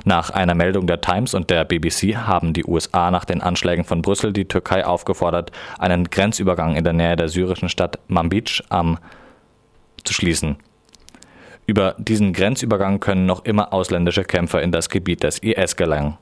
Nach 0.09 0.31
einer 0.31 0.55
Meldung 0.55 0.87
der 0.87 1.01
Times 1.01 1.35
und 1.35 1.51
der 1.51 1.65
BBC 1.65 2.15
haben 2.15 2.53
die 2.53 2.65
USA 2.65 3.11
nach 3.11 3.25
den 3.25 3.41
Anschlägen 3.41 3.83
von 3.83 4.01
Brüssel 4.01 4.33
die 4.33 4.45
Türkei 4.45 4.83
aufgefordert, 4.83 5.51
einen 5.77 6.09
Grenzübergang 6.09 6.75
in 6.75 6.83
der 6.83 6.93
Nähe 6.93 7.15
der 7.15 7.29
syrischen 7.29 7.69
Stadt 7.69 7.99
Manbij 8.07 8.63
am 8.69 8.97
zu 10.03 10.15
schließen. 10.15 10.57
Über 11.67 11.93
diesen 11.99 12.33
Grenzübergang 12.33 12.99
können 12.99 13.27
noch 13.27 13.45
immer 13.45 13.71
ausländische 13.71 14.23
Kämpfer 14.23 14.63
in 14.63 14.71
das 14.71 14.89
Gebiet 14.89 15.21
des 15.21 15.37
IS 15.43 15.75
gelangen. 15.75 16.17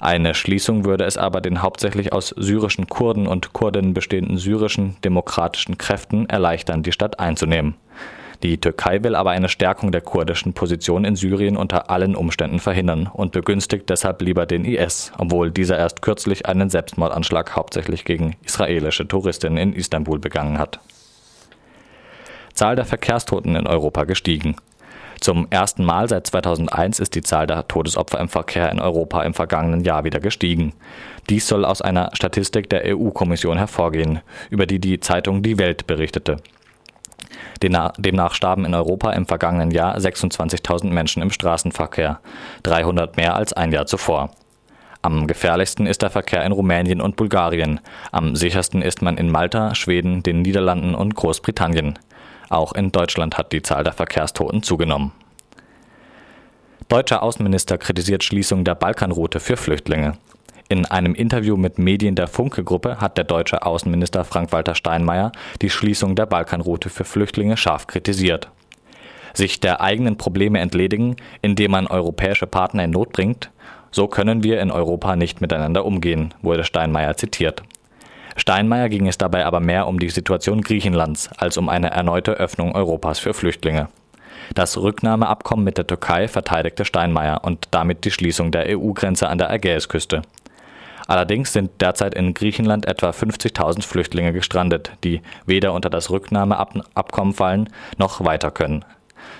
Eine 0.00 0.32
Schließung 0.32 0.86
würde 0.86 1.04
es 1.04 1.18
aber 1.18 1.42
den 1.42 1.60
hauptsächlich 1.60 2.14
aus 2.14 2.28
syrischen 2.28 2.88
Kurden 2.88 3.26
und 3.26 3.52
Kurdinnen 3.52 3.92
bestehenden 3.92 4.38
syrischen 4.38 4.96
demokratischen 5.04 5.76
Kräften 5.76 6.26
erleichtern, 6.30 6.82
die 6.82 6.92
Stadt 6.92 7.20
einzunehmen. 7.20 7.74
Die 8.42 8.58
Türkei 8.58 9.02
will 9.02 9.16
aber 9.16 9.30
eine 9.30 9.50
Stärkung 9.50 9.92
der 9.92 10.00
kurdischen 10.00 10.54
Position 10.54 11.04
in 11.04 11.14
Syrien 11.14 11.58
unter 11.58 11.90
allen 11.90 12.16
Umständen 12.16 12.58
verhindern 12.58 13.06
und 13.06 13.32
begünstigt 13.32 13.90
deshalb 13.90 14.22
lieber 14.22 14.46
den 14.46 14.64
IS, 14.64 15.12
obwohl 15.18 15.50
dieser 15.50 15.76
erst 15.78 16.00
kürzlich 16.00 16.46
einen 16.46 16.70
Selbstmordanschlag 16.70 17.54
hauptsächlich 17.54 18.06
gegen 18.06 18.36
israelische 18.42 19.06
Touristinnen 19.06 19.58
in 19.58 19.72
Istanbul 19.74 20.18
begangen 20.18 20.58
hat. 20.58 20.80
Zahl 22.54 22.76
der 22.76 22.86
Verkehrstoten 22.86 23.56
in 23.56 23.66
Europa 23.66 24.04
gestiegen. 24.04 24.56
Zum 25.20 25.46
ersten 25.50 25.84
Mal 25.84 26.08
seit 26.08 26.26
2001 26.26 26.98
ist 26.98 27.14
die 27.14 27.20
Zahl 27.20 27.46
der 27.46 27.68
Todesopfer 27.68 28.18
im 28.20 28.30
Verkehr 28.30 28.72
in 28.72 28.80
Europa 28.80 29.22
im 29.22 29.34
vergangenen 29.34 29.84
Jahr 29.84 30.04
wieder 30.04 30.18
gestiegen. 30.18 30.72
Dies 31.28 31.46
soll 31.46 31.66
aus 31.66 31.82
einer 31.82 32.08
Statistik 32.14 32.70
der 32.70 32.84
EU-Kommission 32.86 33.58
hervorgehen, 33.58 34.20
über 34.48 34.64
die 34.64 34.78
die 34.78 34.98
Zeitung 34.98 35.42
Die 35.42 35.58
Welt 35.58 35.86
berichtete. 35.86 36.38
Demnach 37.62 38.34
starben 38.34 38.64
in 38.64 38.74
Europa 38.74 39.12
im 39.12 39.26
vergangenen 39.26 39.70
Jahr 39.70 39.96
26.000 39.96 40.86
Menschen 40.86 41.22
im 41.22 41.30
Straßenverkehr, 41.30 42.20
300 42.62 43.16
mehr 43.16 43.34
als 43.34 43.52
ein 43.52 43.72
Jahr 43.72 43.86
zuvor. 43.86 44.30
Am 45.02 45.26
gefährlichsten 45.26 45.86
ist 45.86 46.02
der 46.02 46.10
Verkehr 46.10 46.44
in 46.44 46.52
Rumänien 46.52 47.00
und 47.00 47.16
Bulgarien. 47.16 47.80
Am 48.12 48.36
sichersten 48.36 48.82
ist 48.82 49.00
man 49.00 49.16
in 49.16 49.30
Malta, 49.30 49.74
Schweden, 49.74 50.22
den 50.22 50.42
Niederlanden 50.42 50.94
und 50.94 51.14
Großbritannien. 51.14 51.98
Auch 52.50 52.74
in 52.74 52.92
Deutschland 52.92 53.38
hat 53.38 53.52
die 53.52 53.62
Zahl 53.62 53.84
der 53.84 53.94
Verkehrstoten 53.94 54.62
zugenommen. 54.62 55.12
Deutscher 56.88 57.22
Außenminister 57.22 57.78
kritisiert 57.78 58.24
Schließung 58.24 58.64
der 58.64 58.74
Balkanroute 58.74 59.40
für 59.40 59.56
Flüchtlinge. 59.56 60.18
In 60.70 60.86
einem 60.86 61.16
Interview 61.16 61.56
mit 61.56 61.80
Medien 61.80 62.14
der 62.14 62.28
Funke-Gruppe 62.28 63.00
hat 63.00 63.18
der 63.18 63.24
deutsche 63.24 63.66
Außenminister 63.66 64.22
Frank-Walter 64.22 64.76
Steinmeier 64.76 65.32
die 65.62 65.68
Schließung 65.68 66.14
der 66.14 66.26
Balkanroute 66.26 66.90
für 66.90 67.02
Flüchtlinge 67.02 67.56
scharf 67.56 67.88
kritisiert. 67.88 68.50
Sich 69.34 69.58
der 69.58 69.80
eigenen 69.80 70.16
Probleme 70.16 70.60
entledigen, 70.60 71.16
indem 71.42 71.72
man 71.72 71.88
europäische 71.88 72.46
Partner 72.46 72.84
in 72.84 72.92
Not 72.92 73.12
bringt, 73.12 73.50
so 73.90 74.06
können 74.06 74.44
wir 74.44 74.60
in 74.60 74.70
Europa 74.70 75.16
nicht 75.16 75.40
miteinander 75.40 75.84
umgehen, 75.84 76.34
wurde 76.40 76.62
Steinmeier 76.62 77.16
zitiert. 77.16 77.64
Steinmeier 78.36 78.88
ging 78.88 79.08
es 79.08 79.18
dabei 79.18 79.46
aber 79.46 79.58
mehr 79.58 79.88
um 79.88 79.98
die 79.98 80.10
Situation 80.10 80.60
Griechenlands 80.60 81.30
als 81.36 81.56
um 81.56 81.68
eine 81.68 81.90
erneute 81.90 82.34
Öffnung 82.34 82.76
Europas 82.76 83.18
für 83.18 83.34
Flüchtlinge. 83.34 83.88
Das 84.54 84.78
Rücknahmeabkommen 84.78 85.64
mit 85.64 85.78
der 85.78 85.88
Türkei 85.88 86.28
verteidigte 86.28 86.84
Steinmeier 86.84 87.42
und 87.42 87.66
damit 87.72 88.04
die 88.04 88.12
Schließung 88.12 88.52
der 88.52 88.66
EU-Grenze 88.68 89.28
an 89.28 89.38
der 89.38 89.50
Ägäisküste. 89.50 90.22
Allerdings 91.10 91.52
sind 91.52 91.80
derzeit 91.80 92.14
in 92.14 92.34
Griechenland 92.34 92.86
etwa 92.86 93.10
50.000 93.10 93.82
Flüchtlinge 93.82 94.32
gestrandet, 94.32 94.92
die 95.02 95.22
weder 95.44 95.72
unter 95.72 95.90
das 95.90 96.08
Rücknahmeabkommen 96.10 97.34
fallen 97.34 97.68
noch 97.98 98.24
weiter 98.24 98.52
können. 98.52 98.84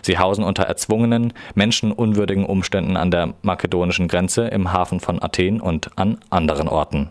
Sie 0.02 0.18
hausen 0.18 0.42
unter 0.42 0.64
erzwungenen, 0.64 1.32
menschenunwürdigen 1.54 2.44
Umständen 2.44 2.96
an 2.96 3.12
der 3.12 3.34
makedonischen 3.42 4.08
Grenze, 4.08 4.48
im 4.48 4.72
Hafen 4.72 4.98
von 4.98 5.22
Athen 5.22 5.60
und 5.60 5.96
an 5.96 6.18
anderen 6.28 6.66
Orten. 6.66 7.10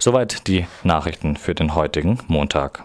Soweit 0.00 0.48
die 0.48 0.66
Nachrichten 0.82 1.36
für 1.36 1.54
den 1.54 1.76
heutigen 1.76 2.18
Montag. 2.26 2.82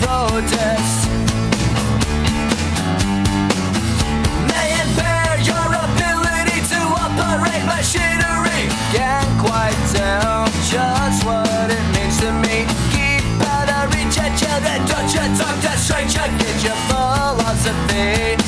protest. 0.00 1.08
May 4.50 4.68
impair 4.82 5.38
your 5.50 5.68
ability 5.86 6.58
to 6.72 6.80
operate 7.04 7.64
machinery. 7.64 8.62
Can't 8.92 9.32
quite 9.40 9.78
tell 9.92 10.46
just 10.72 11.24
what 11.24 11.70
it 11.70 11.86
means 11.94 12.16
to 12.20 12.32
me. 12.44 12.66
Keep 12.94 13.24
out 13.52 13.68
of 13.68 13.94
reach 13.94 14.18
philosophy. 16.88 18.45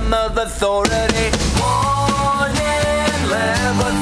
system 0.00 0.14
of 0.14 0.36
authority. 0.36 1.30
Warning, 1.60 3.30
level. 3.30 3.99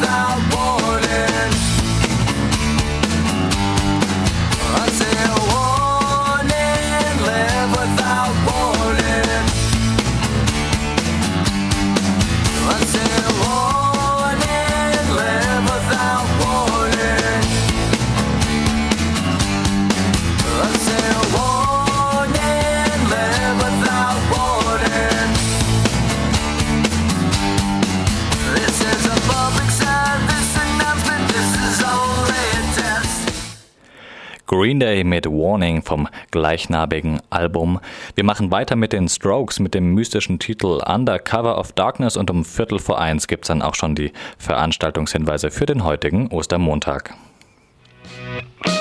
Green 34.48 34.80
Day 34.80 35.04
mit 35.04 35.26
Warning 35.26 35.82
vom 35.82 36.08
gleichnamigen 36.30 37.20
Album. 37.28 37.80
Wir 38.14 38.24
machen 38.24 38.50
weiter 38.50 38.76
mit 38.76 38.94
den 38.94 39.06
Strokes 39.06 39.60
mit 39.60 39.74
dem 39.74 39.92
mystischen 39.92 40.38
Titel 40.38 40.80
Undercover 40.86 41.58
of 41.58 41.72
Darkness 41.72 42.16
und 42.16 42.30
um 42.30 42.46
Viertel 42.46 42.78
vor 42.78 42.98
eins 42.98 43.28
gibt 43.28 43.44
es 43.44 43.48
dann 43.48 43.60
auch 43.60 43.74
schon 43.74 43.94
die 43.94 44.10
Veranstaltungshinweise 44.38 45.50
für 45.50 45.66
den 45.66 45.84
heutigen 45.84 46.28
Ostermontag. 46.28 47.14
Musik 48.64 48.77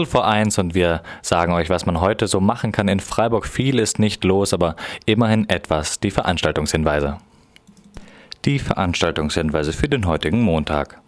Viertel 0.00 0.10
vor 0.10 0.26
eins 0.26 0.58
und 0.58 0.74
wir 0.74 1.02
sagen 1.20 1.52
euch, 1.52 1.68
was 1.68 1.84
man 1.84 2.00
heute 2.00 2.26
so 2.26 2.40
machen 2.40 2.72
kann. 2.72 2.88
In 2.88 3.00
Freiburg 3.00 3.46
viel 3.46 3.78
ist 3.78 3.98
nicht 3.98 4.24
los, 4.24 4.54
aber 4.54 4.76
immerhin 5.04 5.48
etwas. 5.48 6.00
Die 6.00 6.10
Veranstaltungshinweise. 6.10 7.18
Die 8.46 8.58
Veranstaltungshinweise 8.58 9.74
für 9.74 9.88
den 9.88 10.06
heutigen 10.06 10.40
Montag. 10.40 11.00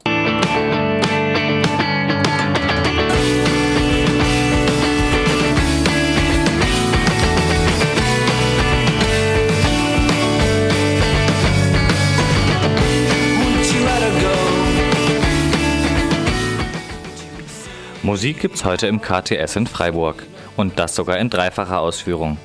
Musik 18.05 18.41
gibt's 18.41 18.65
heute 18.65 18.89
im 18.89 19.01
KTS 19.01 19.55
in 19.55 19.69
Freiburg. 19.69 20.25
Und 20.57 20.79
das 20.81 20.97
sogar 20.97 21.19
in 21.19 21.31
dreifacher 21.31 21.79
Ausführung. 21.79 22.37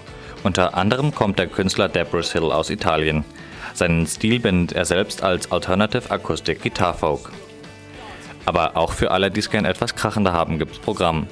Unter 0.43 0.77
anderem 0.77 1.15
kommt 1.15 1.39
der 1.39 1.47
Künstler 1.47 1.89
Debris 1.89 2.31
Hill 2.31 2.51
aus 2.51 2.69
Italien. 2.69 3.25
Seinen 3.73 4.05
Stil 4.05 4.39
bindet 4.39 4.77
er 4.77 4.85
selbst 4.85 5.23
als 5.23 5.51
Alternative 5.51 6.11
Acoustic 6.11 6.61
Guitar 6.61 6.93
Folk. 6.93 7.31
Aber 8.45 8.77
auch 8.77 8.93
für 8.93 9.09
alle, 9.09 9.31
die 9.31 9.39
es 9.39 9.49
gern 9.49 9.65
etwas 9.65 9.95
krachender 9.95 10.31
haben, 10.31 10.59
gibt's 10.59 10.77
Programm. 10.77 11.25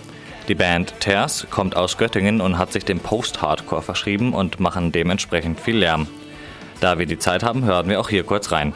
Die 0.47 0.55
Band 0.55 0.99
Tears 0.99 1.45
kommt 1.51 1.75
aus 1.75 1.97
Göttingen 1.97 2.41
und 2.41 2.57
hat 2.57 2.73
sich 2.73 2.83
dem 2.83 2.99
Post-Hardcore 2.99 3.83
verschrieben 3.83 4.33
und 4.33 4.59
machen 4.59 4.91
dementsprechend 4.91 5.59
viel 5.59 5.77
Lärm. 5.77 6.07
Da 6.81 6.97
wir 6.97 7.05
die 7.05 7.19
Zeit 7.19 7.43
haben, 7.43 7.63
hören 7.63 7.89
wir 7.89 7.99
auch 7.99 8.09
hier 8.09 8.23
kurz 8.23 8.51
rein. 8.51 8.73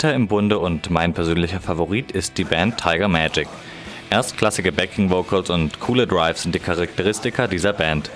Dritter 0.00 0.14
im 0.14 0.28
Bunde 0.28 0.58
und 0.58 0.88
mein 0.88 1.12
persönlicher 1.12 1.60
Favorit 1.60 2.10
ist 2.10 2.38
die 2.38 2.44
Band 2.44 2.78
Tiger 2.78 3.06
Magic. 3.06 3.48
Erstklassige 4.08 4.72
Backing 4.72 5.10
Vocals 5.10 5.50
und 5.50 5.78
coole 5.78 6.06
Drives 6.06 6.40
sind 6.40 6.54
die 6.54 6.58
Charakteristika 6.58 7.46
dieser 7.46 7.74
Band. 7.74 8.10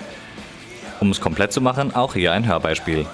Um 0.99 1.11
es 1.11 1.21
komplett 1.21 1.53
zu 1.53 1.61
machen, 1.61 1.93
auch 1.93 2.15
hier 2.15 2.31
ein 2.31 2.47
Hörbeispiel. 2.47 3.05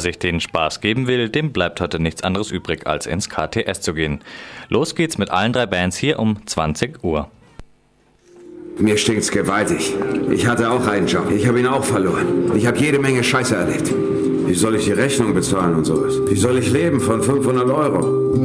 Wer 0.00 0.12
sich 0.12 0.18
den 0.18 0.40
Spaß 0.40 0.80
geben 0.80 1.08
will, 1.08 1.28
dem 1.28 1.52
bleibt 1.52 1.78
heute 1.82 2.00
nichts 2.00 2.22
anderes 2.22 2.50
übrig, 2.50 2.86
als 2.86 3.04
ins 3.04 3.28
KTS 3.28 3.82
zu 3.82 3.92
gehen. 3.92 4.20
Los 4.70 4.94
geht's 4.94 5.18
mit 5.18 5.30
allen 5.30 5.52
drei 5.52 5.66
Bands 5.66 5.98
hier 5.98 6.18
um 6.18 6.38
20 6.46 7.04
Uhr. 7.04 7.28
Mir 8.78 8.96
stinkt's 8.96 9.30
gewaltig. 9.30 9.94
Ich 10.30 10.46
hatte 10.46 10.70
auch 10.70 10.86
einen 10.86 11.06
Job. 11.06 11.30
Ich 11.30 11.46
habe 11.46 11.60
ihn 11.60 11.66
auch 11.66 11.84
verloren. 11.84 12.50
Ich 12.56 12.66
habe 12.66 12.78
jede 12.78 12.98
Menge 12.98 13.22
Scheiße 13.22 13.54
erlebt. 13.54 13.92
Wie 14.46 14.54
soll 14.54 14.76
ich 14.76 14.86
die 14.86 14.92
Rechnung 14.92 15.34
bezahlen 15.34 15.74
und 15.74 15.84
sowas? 15.84 16.14
Wie 16.30 16.36
soll 16.36 16.56
ich 16.56 16.72
leben 16.72 16.98
von 16.98 17.22
500 17.22 17.68
Euro? 17.68 18.36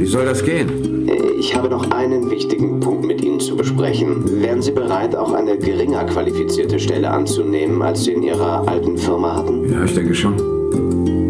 Wie 0.00 0.06
soll 0.06 0.24
das 0.24 0.44
gehen? 0.44 1.08
Ich 1.38 1.54
habe 1.54 1.68
noch 1.68 1.92
einen 1.92 2.28
wichtigen 2.28 2.80
Punkt 2.80 3.06
mit 3.06 3.22
Ihnen 3.22 3.38
zu 3.38 3.56
besprechen. 3.56 4.42
Wären 4.42 4.62
Sie 4.62 4.72
bereit, 4.72 5.14
auch 5.14 5.32
eine 5.32 5.58
geringer 5.58 6.06
qualifizierte 6.06 6.80
Stelle 6.80 7.08
anzunehmen, 7.08 7.82
als 7.82 8.02
Sie 8.02 8.14
in 8.14 8.24
Ihrer 8.24 8.66
alten 8.66 8.98
Firma 8.98 9.36
hatten? 9.36 9.72
Ja, 9.72 9.84
ich 9.84 9.94
denke 9.94 10.12
schon. 10.12 10.63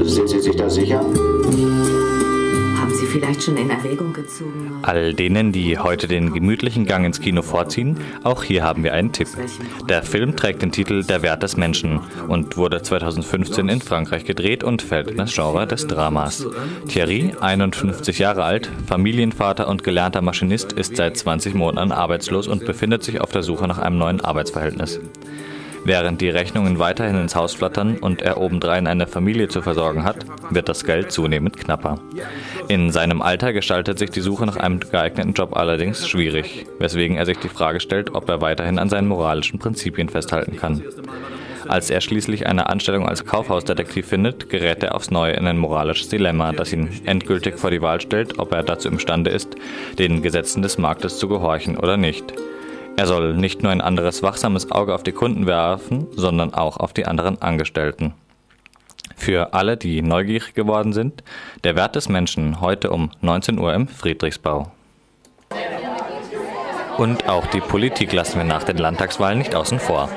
Sind 0.07 0.29
Sie 0.29 0.41
sich 0.41 0.55
da 0.57 0.69
sicher? 0.69 1.01
Haben 1.01 2.95
Sie 2.95 3.07
vielleicht 3.07 3.43
schon 3.43 3.57
in 3.57 3.71
Erwägung 3.71 4.13
gezogen? 4.13 4.81
All 4.83 5.15
denen, 5.15 5.53
die 5.53 5.79
heute 5.79 6.07
den 6.07 6.35
gemütlichen 6.35 6.85
Gang 6.85 7.07
ins 7.07 7.21
Kino 7.21 7.41
vorziehen, 7.41 7.99
auch 8.23 8.43
hier 8.43 8.63
haben 8.63 8.85
wir 8.85 8.93
einen 8.93 9.13
Tipp. 9.13 9.29
Der 9.89 10.03
Film 10.03 10.37
trägt 10.37 10.61
den 10.61 10.73
Titel 10.73 11.03
Der 11.05 11.23
Wert 11.23 11.43
des 11.43 11.57
Menschen 11.57 12.01
und 12.29 12.59
wurde 12.59 12.83
2015 12.83 13.69
in 13.71 13.81
Frankreich 13.81 14.27
gedreht 14.27 14.63
und 14.63 14.83
fällt 14.83 15.11
in 15.11 15.17
das 15.17 15.35
Genre 15.35 15.67
des 15.67 15.87
Dramas. 15.87 16.47
Thierry, 16.87 17.35
51 17.41 18.19
Jahre 18.19 18.45
alt, 18.45 18.71
Familienvater 18.87 19.69
und 19.69 19.85
gelernter 19.85 20.21
Maschinist, 20.21 20.73
ist 20.73 20.97
seit 20.97 21.17
20 21.17 21.55
Monaten 21.55 21.93
arbeitslos 21.93 22.47
und 22.47 22.67
befindet 22.67 23.03
sich 23.03 23.23
auf 23.23 23.33
der 23.33 23.43
Suche 23.43 23.67
nach 23.67 23.79
einem 23.79 23.97
neuen 23.97 24.21
Arbeitsverhältnis. 24.21 25.01
Während 25.85 26.21
die 26.23 26.31
Rechnungen 26.31 26.79
weiterhin 26.79 27.17
ins 27.17 27.37
Haus 27.37 27.55
flattern 27.55 27.99
und 27.99 28.23
er 28.23 28.39
obendrein 28.39 28.87
eine 28.87 29.07
Familie 29.07 29.49
zu 29.49 29.61
versorgen 29.61 30.05
hat, 30.05 30.25
wird 30.51 30.69
das 30.69 30.85
Geld 30.85 31.13
zunehmend 31.13 31.59
knapper. 31.59 31.99
In 32.69 32.91
seinem 32.91 33.21
Alter 33.21 33.53
gestaltet 33.53 33.99
sich 33.99 34.11
die 34.11 34.21
Suche 34.23 34.47
nach 34.47 34.57
einem 34.57 34.81
geeigneten 34.81 35.35
Job 35.35 35.57
allerdings 35.57 36.09
schwierig, 36.09 36.67
weswegen 36.79 37.17
er 37.17 37.27
sich 37.27 37.39
die 37.39 37.49
Frage 37.49 37.81
stellt, 37.81 38.15
ob 38.15 38.29
er 38.31 38.41
weiterhin 38.41 38.79
an 38.79 38.89
seinen 38.89 39.09
moralischen 39.09 39.59
Prinzipien 39.59 40.09
festhalten 40.09 40.57
kann. 40.57 40.83
Als 41.69 41.91
er 41.91 42.01
schließlich 42.01 42.47
eine 42.47 42.69
Anstellung 42.69 43.09
als 43.09 43.25
Kaufhausdetektiv 43.25 44.07
findet, 44.07 44.51
gerät 44.51 44.83
er 44.83 44.95
aufs 44.95 45.11
Neue 45.11 45.33
in 45.35 45.47
ein 45.47 45.59
moralisches 45.59 46.09
Dilemma, 46.09 46.53
das 46.53 46.73
ihn 46.73 46.89
endgültig 47.07 47.59
vor 47.59 47.71
die 47.71 47.81
Wahl 47.83 48.01
stellt, 48.01 48.39
ob 48.39 48.53
er 48.53 48.63
dazu 48.63 48.89
imstande 48.89 49.31
ist, 49.31 49.57
den 49.99 50.23
Gesetzen 50.23 50.63
des 50.63 50.79
Marktes 50.79 51.19
zu 51.19 51.29
gehorchen 51.29 51.79
oder 51.79 51.97
nicht. 51.97 52.35
Er 52.97 53.07
soll 53.07 53.35
nicht 53.35 53.63
nur 53.63 53.73
ein 53.73 53.81
anderes 53.81 54.23
wachsames 54.23 54.71
Auge 54.71 54.95
auf 54.95 55.03
die 55.03 55.13
Kunden 55.13 55.47
werfen, 55.47 56.07
sondern 56.15 56.55
auch 56.55 56.77
auf 56.77 56.93
die 56.93 57.07
anderen 57.07 57.43
Angestellten. 57.43 58.15
Für 59.17 59.53
alle, 59.53 59.77
die 59.77 60.01
neugierig 60.01 60.55
geworden 60.55 60.93
sind, 60.93 61.25
der 61.65 61.77
Wert 61.77 61.97
des 61.97 62.09
Menschen 62.09 62.61
heute 62.61 62.91
um 62.91 63.11
19 63.21 63.59
Uhr 63.59 63.75
im 63.75 63.89
Friedrichsbau. 63.89 64.71
Und 66.97 67.29
auch 67.29 67.47
die 67.47 67.61
Politik 67.61 68.13
lassen 68.13 68.39
wir 68.39 68.45
nach 68.45 68.63
den 68.63 68.79
Landtagswahlen 68.79 69.39
nicht 69.39 69.57
außen 69.57 69.81
vor. 69.81 70.09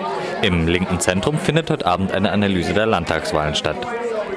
Im 0.43 0.67
linken 0.67 0.99
Zentrum 0.99 1.39
findet 1.39 1.71
heute 1.71 1.87
Abend 1.87 2.11
eine 2.11 2.31
Analyse 2.31 2.73
der 2.73 2.85
Landtagswahlen 2.85 3.55
statt. 3.55 3.77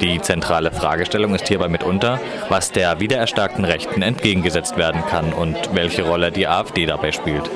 Die 0.01 0.19
zentrale 0.23 0.73
Fragestellung 0.73 1.35
ist 1.35 1.47
hierbei 1.47 1.69
mitunter, 1.69 2.19
was 2.49 2.73
der 2.73 3.01
wiedererstarkten 3.01 3.67
Rechten 3.67 4.01
entgegengesetzt 4.01 4.79
werden 4.79 5.03
kann 5.05 5.35
und 5.35 5.75
welche 5.75 6.05
Rolle 6.05 6.33
die 6.33 6.49
AfD 6.49 6.87
dabei 6.87 7.13
spielt. 7.13 7.51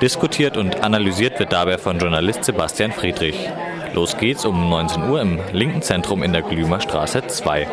Diskutiert 0.00 0.56
und 0.56 0.82
analysiert 0.82 1.38
wird 1.38 1.52
dabei 1.52 1.78
von 1.78 1.98
Journalist 1.98 2.44
Sebastian 2.44 2.92
Friedrich. 2.92 3.48
Los 3.94 4.16
geht's 4.16 4.44
um 4.44 4.68
19 4.68 5.08
Uhr 5.08 5.20
im 5.20 5.38
linken 5.52 5.82
Zentrum 5.82 6.22
in 6.22 6.32
der 6.32 6.42
Glümer 6.42 6.80
Straße 6.80 7.26
2. 7.26 7.66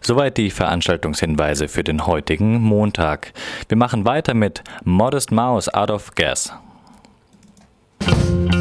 Soweit 0.00 0.36
die 0.36 0.50
Veranstaltungshinweise 0.50 1.68
für 1.68 1.82
den 1.82 2.06
heutigen 2.06 2.60
Montag. 2.60 3.32
Wir 3.68 3.76
machen 3.76 4.04
weiter 4.04 4.34
mit 4.34 4.62
Modest 4.84 5.32
Mouse 5.32 5.68
Out 5.68 5.90
of 5.90 6.14
Gas. 6.14 6.52
out 8.08 8.57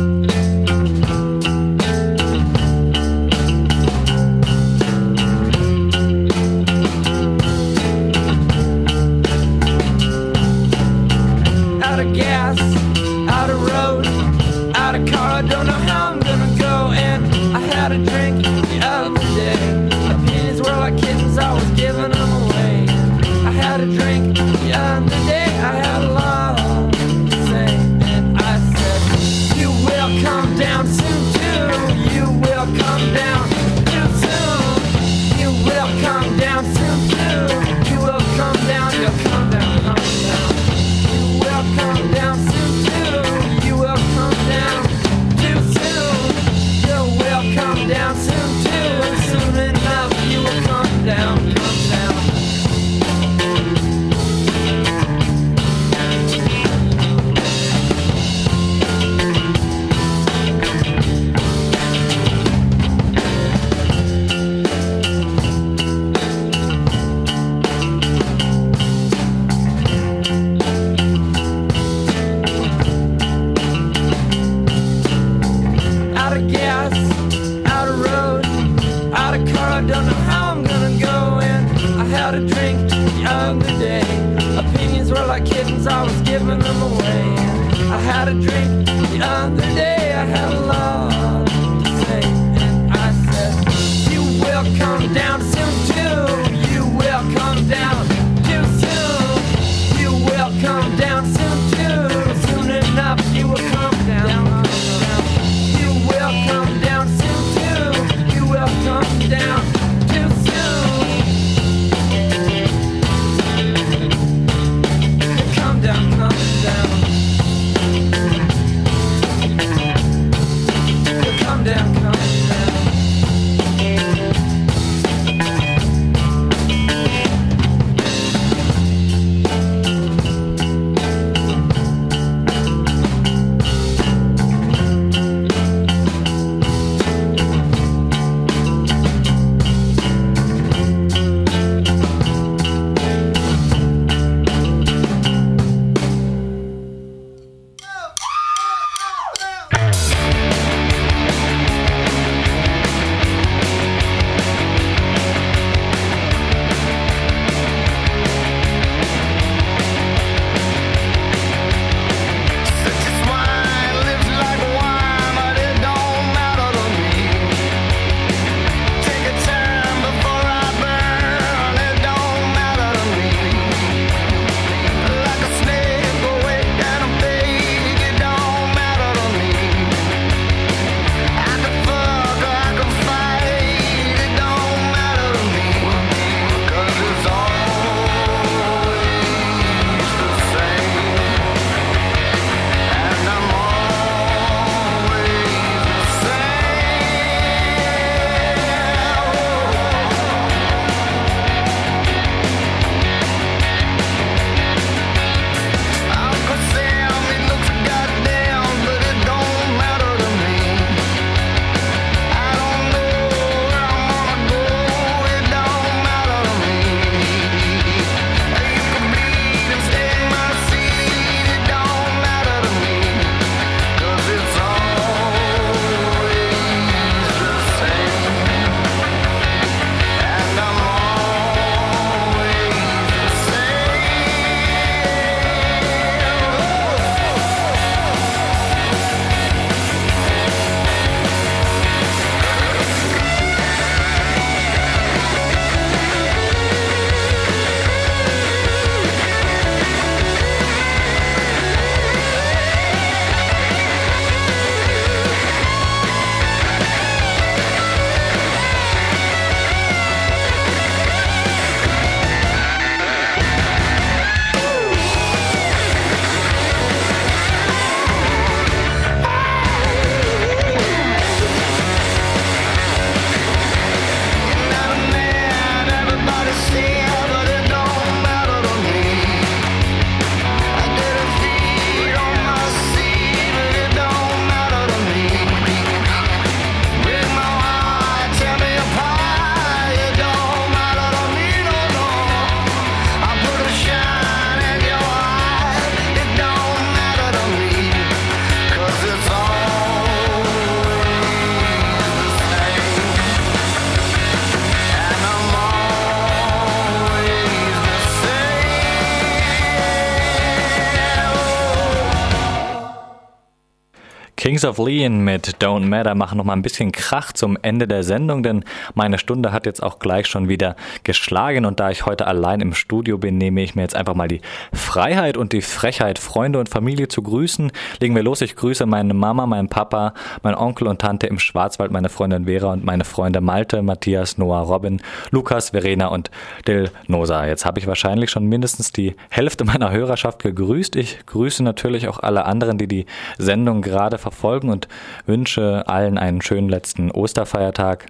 Kings 314.47 314.63
of 314.63 314.77
Leon 314.77 315.25
mit 315.25 315.57
Don't 315.61 315.87
Matter 315.87 316.15
machen 316.15 316.37
noch 316.37 316.45
mal 316.45 316.53
ein 316.53 316.61
bisschen 316.61 316.93
Krach 316.93 317.33
zum 317.33 317.57
Ende 317.63 317.85
der 317.85 318.03
Sendung, 318.03 318.43
denn 318.43 318.63
meine 318.93 319.17
Stunde 319.17 319.51
hat 319.51 319.65
jetzt 319.65 319.83
auch 319.83 319.99
gleich 319.99 320.27
schon 320.27 320.47
wieder 320.47 320.77
geschlagen 321.03 321.65
und 321.65 321.81
da 321.81 321.91
ich 321.91 322.05
heute 322.05 322.27
allein 322.27 322.61
im 322.61 322.73
Studio 322.73 323.17
bin, 323.17 323.37
nehme 323.37 323.61
ich 323.61 323.75
mir 323.75 323.81
jetzt 323.81 323.97
einfach 323.97 324.15
mal 324.15 324.29
die 324.29 324.39
Freiheit 324.71 325.35
und 325.35 325.51
die 325.51 325.61
Frechheit, 325.61 326.17
Freunde 326.17 326.59
und 326.59 326.69
Familie 326.69 327.09
zu 327.09 327.23
grüßen. 327.23 327.73
Legen 327.99 328.15
wir 328.15 328.23
los. 328.23 328.39
Ich 328.39 328.55
grüße 328.55 328.85
meine 328.85 329.13
Mama, 329.13 329.47
meinen 329.47 329.67
Papa, 329.67 330.13
meinen 330.43 330.55
Onkel 330.55 330.87
und 330.87 331.01
Tante 331.01 331.27
im 331.27 331.39
Schwarzwald, 331.39 331.91
meine 331.91 332.07
Freundin 332.07 332.45
Vera 332.45 332.71
und 332.71 332.85
meine 332.85 333.03
Freunde 333.03 333.41
Malte, 333.41 333.81
Matthias, 333.81 334.37
Noah, 334.37 334.61
Robin, 334.61 335.01
Lukas, 335.29 335.71
Verena 335.71 336.07
und 336.07 336.31
Dil 336.65 336.89
Nosa. 337.07 337.45
Jetzt 337.45 337.65
habe 337.65 337.79
ich 337.79 337.87
wahrscheinlich 337.87 338.31
schon 338.31 338.45
mindestens 338.45 338.93
die 338.93 339.17
Hälfte 339.29 339.65
meiner 339.65 339.91
Hörerschaft 339.91 340.41
gegrüßt. 340.41 340.95
Ich 340.95 341.25
grüße 341.25 341.63
natürlich 341.63 342.07
auch 342.07 342.19
alle 342.19 342.45
anderen, 342.45 342.77
die 342.77 342.87
die 342.87 343.05
Sendung 343.37 343.81
gerade 343.81 344.17
verfolgen 344.17 344.36
und 344.43 344.87
wünsche 345.25 345.87
allen 345.87 346.17
einen 346.17 346.41
schönen 346.41 346.69
letzten 346.69 347.11
Osterfeiertag. 347.11 348.07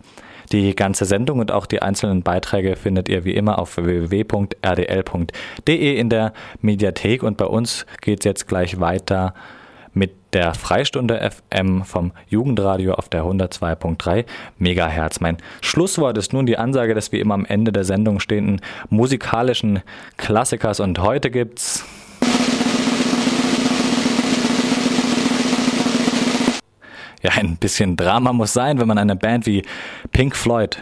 Die 0.51 0.75
ganze 0.75 1.05
Sendung 1.05 1.39
und 1.39 1.51
auch 1.51 1.65
die 1.65 1.81
einzelnen 1.81 2.23
Beiträge 2.23 2.75
findet 2.77 3.09
ihr 3.09 3.25
wie 3.25 3.35
immer 3.35 3.59
auf 3.59 3.75
www.rdl.de 3.77 4.39
in 5.99 6.09
der 6.09 6.31
Mediathek 6.61 7.23
und 7.23 7.37
bei 7.37 7.45
uns 7.45 7.85
geht 8.01 8.19
es 8.19 8.25
jetzt 8.25 8.47
gleich 8.47 8.79
weiter 8.79 9.33
mit 9.93 10.15
der 10.33 10.53
Freistunde 10.53 11.29
FM 11.29 11.83
vom 11.83 12.11
Jugendradio 12.29 12.93
auf 12.93 13.09
der 13.09 13.23
102.3 13.23 14.25
Megahertz. 14.57 15.19
Mein 15.19 15.37
Schlusswort 15.61 16.17
ist 16.17 16.31
nun 16.31 16.45
die 16.45 16.57
Ansage, 16.57 16.93
dass 16.93 17.11
wir 17.11 17.19
immer 17.19 17.33
am 17.33 17.45
Ende 17.45 17.73
der 17.73 17.83
Sendung 17.83 18.19
stehenden 18.19 18.61
musikalischen 18.89 19.81
Klassikers 20.15 20.79
und 20.79 20.99
heute 20.99 21.29
gibt's 21.29 21.85
Ja, 27.21 27.31
ein 27.31 27.57
bisschen 27.57 27.95
Drama 27.97 28.31
muss 28.33 28.53
sein, 28.53 28.79
wenn 28.79 28.87
man 28.87 28.97
eine 28.97 29.15
Band 29.15 29.45
wie 29.45 29.63
Pink 30.11 30.35
Floyd 30.35 30.81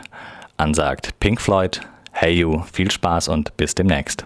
ansagt. 0.57 1.17
Pink 1.19 1.39
Floyd, 1.39 1.81
hey 2.11 2.33
you, 2.33 2.63
viel 2.71 2.91
Spaß 2.91 3.29
und 3.29 3.55
bis 3.57 3.75
demnächst. 3.75 4.25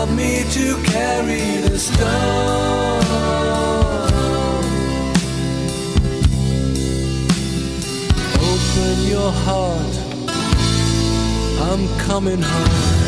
Help 0.00 0.16
me 0.16 0.44
to 0.50 0.82
carry 0.84 1.60
the 1.68 1.78
stone? 1.78 3.02
Open 8.50 8.96
your 9.14 9.30
heart, 9.44 9.94
I'm 11.68 11.86
coming 12.06 12.40
home. 12.40 12.99